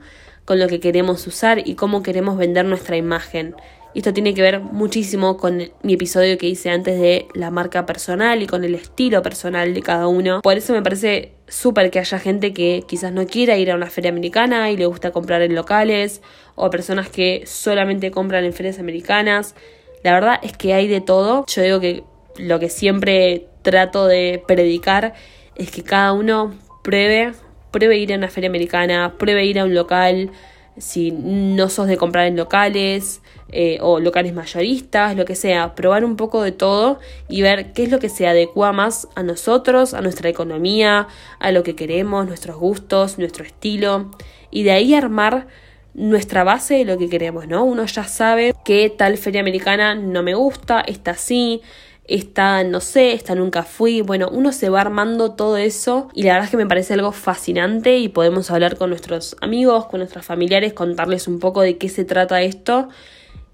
Con 0.51 0.59
lo 0.59 0.67
que 0.67 0.81
queremos 0.81 1.25
usar 1.27 1.65
y 1.65 1.75
cómo 1.75 2.03
queremos 2.03 2.35
vender 2.35 2.65
nuestra 2.65 2.97
imagen. 2.97 3.55
Esto 3.95 4.11
tiene 4.11 4.33
que 4.33 4.41
ver 4.41 4.59
muchísimo 4.59 5.37
con 5.37 5.71
mi 5.81 5.93
episodio 5.93 6.37
que 6.37 6.47
hice 6.47 6.69
antes 6.69 6.99
de 6.99 7.25
la 7.33 7.51
marca 7.51 7.85
personal 7.85 8.43
y 8.43 8.47
con 8.47 8.65
el 8.65 8.75
estilo 8.75 9.21
personal 9.21 9.73
de 9.73 9.81
cada 9.81 10.07
uno. 10.07 10.41
Por 10.41 10.57
eso 10.57 10.73
me 10.73 10.81
parece 10.81 11.31
súper 11.47 11.89
que 11.89 11.99
haya 11.99 12.19
gente 12.19 12.51
que 12.51 12.83
quizás 12.85 13.13
no 13.13 13.25
quiera 13.27 13.55
ir 13.55 13.71
a 13.71 13.75
una 13.75 13.85
feria 13.85 14.11
americana 14.11 14.69
y 14.71 14.75
le 14.75 14.87
gusta 14.87 15.11
comprar 15.11 15.41
en 15.41 15.55
locales, 15.55 16.21
o 16.55 16.69
personas 16.69 17.07
que 17.07 17.43
solamente 17.45 18.11
compran 18.11 18.43
en 18.43 18.51
ferias 18.51 18.77
americanas. 18.77 19.55
La 20.03 20.11
verdad 20.11 20.37
es 20.43 20.51
que 20.51 20.73
hay 20.73 20.89
de 20.89 20.99
todo. 20.99 21.45
Yo 21.47 21.61
digo 21.61 21.79
que 21.79 22.03
lo 22.35 22.59
que 22.59 22.67
siempre 22.67 23.47
trato 23.61 24.05
de 24.05 24.43
predicar 24.45 25.13
es 25.55 25.71
que 25.71 25.83
cada 25.83 26.11
uno 26.11 26.53
pruebe 26.83 27.31
pruebe 27.71 27.97
ir 27.97 28.13
a 28.13 28.17
una 28.17 28.29
feria 28.29 28.49
americana, 28.49 29.15
pruebe 29.17 29.45
ir 29.45 29.59
a 29.59 29.65
un 29.65 29.73
local, 29.73 30.31
si 30.77 31.11
no 31.11 31.69
sos 31.69 31.87
de 31.87 31.97
comprar 31.97 32.27
en 32.27 32.37
locales 32.37 33.21
eh, 33.51 33.77
o 33.81 33.99
locales 33.99 34.33
mayoristas, 34.33 35.15
lo 35.15 35.25
que 35.25 35.35
sea, 35.35 35.75
probar 35.75 36.05
un 36.05 36.15
poco 36.15 36.41
de 36.41 36.51
todo 36.51 36.99
y 37.27 37.41
ver 37.41 37.73
qué 37.73 37.83
es 37.83 37.91
lo 37.91 37.99
que 37.99 38.09
se 38.09 38.27
adecua 38.27 38.71
más 38.71 39.07
a 39.15 39.23
nosotros, 39.23 39.93
a 39.93 40.01
nuestra 40.01 40.29
economía, 40.29 41.07
a 41.39 41.51
lo 41.51 41.63
que 41.63 41.75
queremos, 41.75 42.25
nuestros 42.25 42.57
gustos, 42.57 43.17
nuestro 43.17 43.43
estilo 43.43 44.11
y 44.49 44.63
de 44.63 44.71
ahí 44.71 44.93
armar 44.93 45.47
nuestra 45.93 46.45
base 46.45 46.75
de 46.75 46.85
lo 46.85 46.97
que 46.97 47.09
queremos, 47.09 47.47
¿no? 47.47 47.65
Uno 47.65 47.85
ya 47.85 48.05
sabe 48.05 48.55
que 48.63 48.89
tal 48.89 49.17
feria 49.17 49.41
americana 49.41 49.93
no 49.93 50.23
me 50.23 50.35
gusta, 50.35 50.79
está 50.79 51.11
así, 51.11 51.61
esta 52.05 52.63
no 52.63 52.81
sé, 52.81 53.13
esta 53.13 53.35
nunca 53.35 53.63
fui. 53.63 54.01
Bueno, 54.01 54.29
uno 54.31 54.51
se 54.51 54.69
va 54.69 54.81
armando 54.81 55.33
todo 55.33 55.57
eso 55.57 56.09
y 56.13 56.23
la 56.23 56.33
verdad 56.33 56.45
es 56.45 56.51
que 56.51 56.57
me 56.57 56.65
parece 56.65 56.93
algo 56.93 57.11
fascinante 57.11 57.97
y 57.97 58.09
podemos 58.09 58.51
hablar 58.51 58.77
con 58.77 58.89
nuestros 58.89 59.35
amigos, 59.41 59.85
con 59.85 59.99
nuestros 59.99 60.25
familiares, 60.25 60.73
contarles 60.73 61.27
un 61.27 61.39
poco 61.39 61.61
de 61.61 61.77
qué 61.77 61.89
se 61.89 62.03
trata 62.03 62.41
esto, 62.41 62.89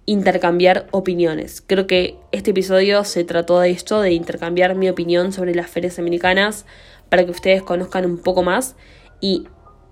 intercambiar 0.06 0.88
opiniones. 0.92 1.62
Creo 1.66 1.86
que 1.86 2.16
este 2.32 2.52
episodio 2.52 3.04
se 3.04 3.24
trató 3.24 3.60
de 3.60 3.72
esto, 3.72 4.02
de 4.02 4.14
intercambiar 4.14 4.76
mi 4.76 4.90
opinión 4.90 5.34
sobre 5.34 5.54
las 5.54 5.70
ferias 5.70 6.00
americanas 6.00 6.66
para 7.10 7.26
que 7.26 7.32
ustedes 7.32 7.62
conozcan 7.62 8.06
un 8.06 8.18
poco 8.18 8.44
más 8.44 8.76
y 9.20 9.48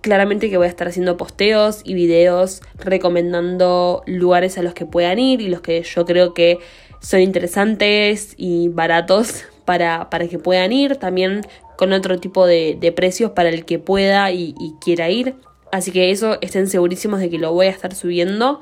claramente 0.06 0.51
que 0.51 0.58
voy 0.58 0.68
a 0.68 0.70
estar 0.70 0.88
haciendo 0.88 1.18
posteos 1.18 1.82
y 1.84 1.95
videos 1.95 2.62
recomendando 2.78 4.03
lugares 4.06 4.58
a 4.60 4.62
los 4.62 4.76
que 4.76 4.86
puedan 4.86 5.18
ir 5.18 5.41
y 5.41 5.47
los 5.47 5.62
que 5.62 5.82
yo 5.82 6.06
creo 6.06 6.36
que 6.36 6.60
son 7.06 7.22
interesantes 7.22 8.34
y 8.36 8.70
baratos 8.70 9.45
para, 9.64 10.10
para 10.10 10.28
que 10.28 10.39
puedan 10.39 10.74
ir. 10.74 10.95
También 10.95 11.41
con 11.78 11.93
otro 11.93 12.20
tipo 12.20 12.47
de, 12.47 12.93
precios 12.95 13.32
para 13.32 13.49
el 13.49 13.64
que 13.66 13.78
pueda 13.78 14.32
y, 14.32 14.56
y 14.60 14.74
quiera 14.82 15.10
ir. 15.10 15.36
Así 15.72 15.91
que 15.91 16.10
eso 16.10 16.39
estén 16.41 16.68
segurísimos 16.68 17.20
de 17.20 17.30
que 17.30 17.38
lo 17.38 17.53
voy 17.53 17.68
a 17.68 17.70
estar 17.70 17.93
subiendo. 17.93 18.62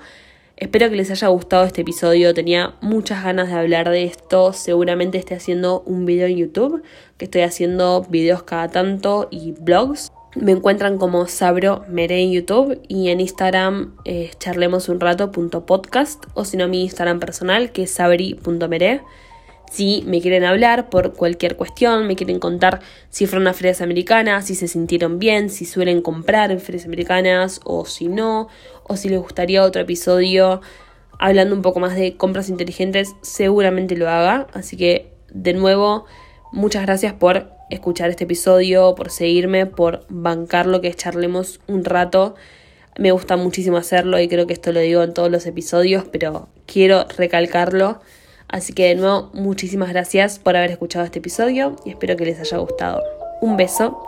Espero 0.58 0.90
que 0.90 0.98
les 0.98 1.10
haya 1.10 1.30
gustado 1.30 1.64
este 1.64 1.82
episodio, 1.82 2.34
tenía 2.34 2.76
muchas 2.82 3.24
ganas 3.24 3.48
de 3.48 3.56
hablar 3.56 3.90
de 3.90 4.04
esto, 4.04 4.54
seguramente 4.54 5.18
esté 5.18 5.34
haciendo 5.34 5.82
un 5.82 6.06
video 6.06 6.28
en 6.28 6.38
YouTube, 6.38 6.84
que 7.18 7.26
estoy 7.26 7.42
haciendo 7.42 8.06
videos 8.08 8.44
cada 8.44 8.68
tanto 8.68 9.28
y 9.32 9.54
blogs. 9.54 10.12
Me 10.36 10.52
encuentran 10.52 10.98
como 10.98 11.28
Sabro 11.28 11.86
Mere 11.88 12.20
en 12.22 12.32
YouTube 12.32 12.82
y 12.88 13.10
en 13.10 13.20
Instagram 13.20 13.96
eh, 14.06 14.32
charlemosunrato.podcast 14.40 16.26
o 16.34 16.44
si 16.44 16.58
no 16.58 16.68
mi 16.68 16.84
Instagram 16.84 17.20
personal 17.20 17.72
que 17.72 17.84
es 17.84 17.92
sabri.mere. 17.92 19.02
Si 19.72 20.04
me 20.06 20.22
quieren 20.22 20.44
hablar 20.44 20.90
por 20.90 21.14
cualquier 21.14 21.56
cuestión, 21.56 22.08
me 22.08 22.16
quieren 22.16 22.40
contar 22.40 22.82
si 23.10 23.26
fueron 23.26 23.48
a 23.48 23.54
ferias 23.54 23.82
americanas, 23.82 24.46
si 24.46 24.56
se 24.56 24.68
sintieron 24.68 25.20
bien, 25.20 25.50
si 25.50 25.66
suelen 25.66 26.02
comprar 26.02 26.52
en 26.52 26.60
ferias 26.60 26.86
americanas 26.86 27.60
o 27.64 27.86
si 27.86 28.08
no, 28.08 28.50
o 28.84 28.98
si 28.98 29.10
les 29.10 29.20
gustaría 29.20 29.64
otro 29.64 29.82
episodio 29.82 30.62
hablando 31.20 31.56
un 31.56 31.62
poco 31.62 31.80
más 31.80 31.96
de 31.96 32.18
compras 32.18 32.50
inteligentes, 32.50 33.16
seguramente 33.22 33.96
lo 33.96 34.10
haga. 34.10 34.48
Así 34.54 34.78
que, 34.78 35.14
de 35.32 35.54
nuevo, 35.54 36.06
muchas 36.54 36.84
gracias 36.84 37.14
por 37.14 37.52
escuchar 37.70 38.10
este 38.10 38.24
episodio, 38.24 38.96
por 38.96 39.12
seguirme, 39.12 39.66
por 39.66 40.06
bancar 40.08 40.68
lo 40.68 40.80
que 40.80 40.94
charlemos 40.94 41.60
un 41.68 41.84
rato. 41.84 42.36
Me 42.98 43.12
gusta 43.12 43.36
muchísimo 43.36 43.78
hacerlo 43.78 44.20
y 44.20 44.28
creo 44.28 44.48
que 44.48 44.54
esto 44.54 44.72
lo 44.72 44.80
digo 44.80 45.04
en 45.04 45.14
todos 45.14 45.30
los 45.30 45.46
episodios, 45.46 46.06
pero 46.12 46.48
quiero 46.66 47.06
recalcarlo. 47.18 48.00
Así 48.48 48.74
que 48.74 48.86
de 48.86 48.96
nuevo, 48.96 49.32
muchísimas 49.34 49.90
gracias 49.90 50.38
por 50.38 50.56
haber 50.56 50.72
escuchado 50.72 51.04
este 51.04 51.20
episodio 51.20 51.76
y 51.86 51.90
espero 51.90 52.16
que 52.16 52.26
les 52.26 52.40
haya 52.40 52.58
gustado. 52.60 53.02
Un 53.42 53.58
beso 53.58 54.04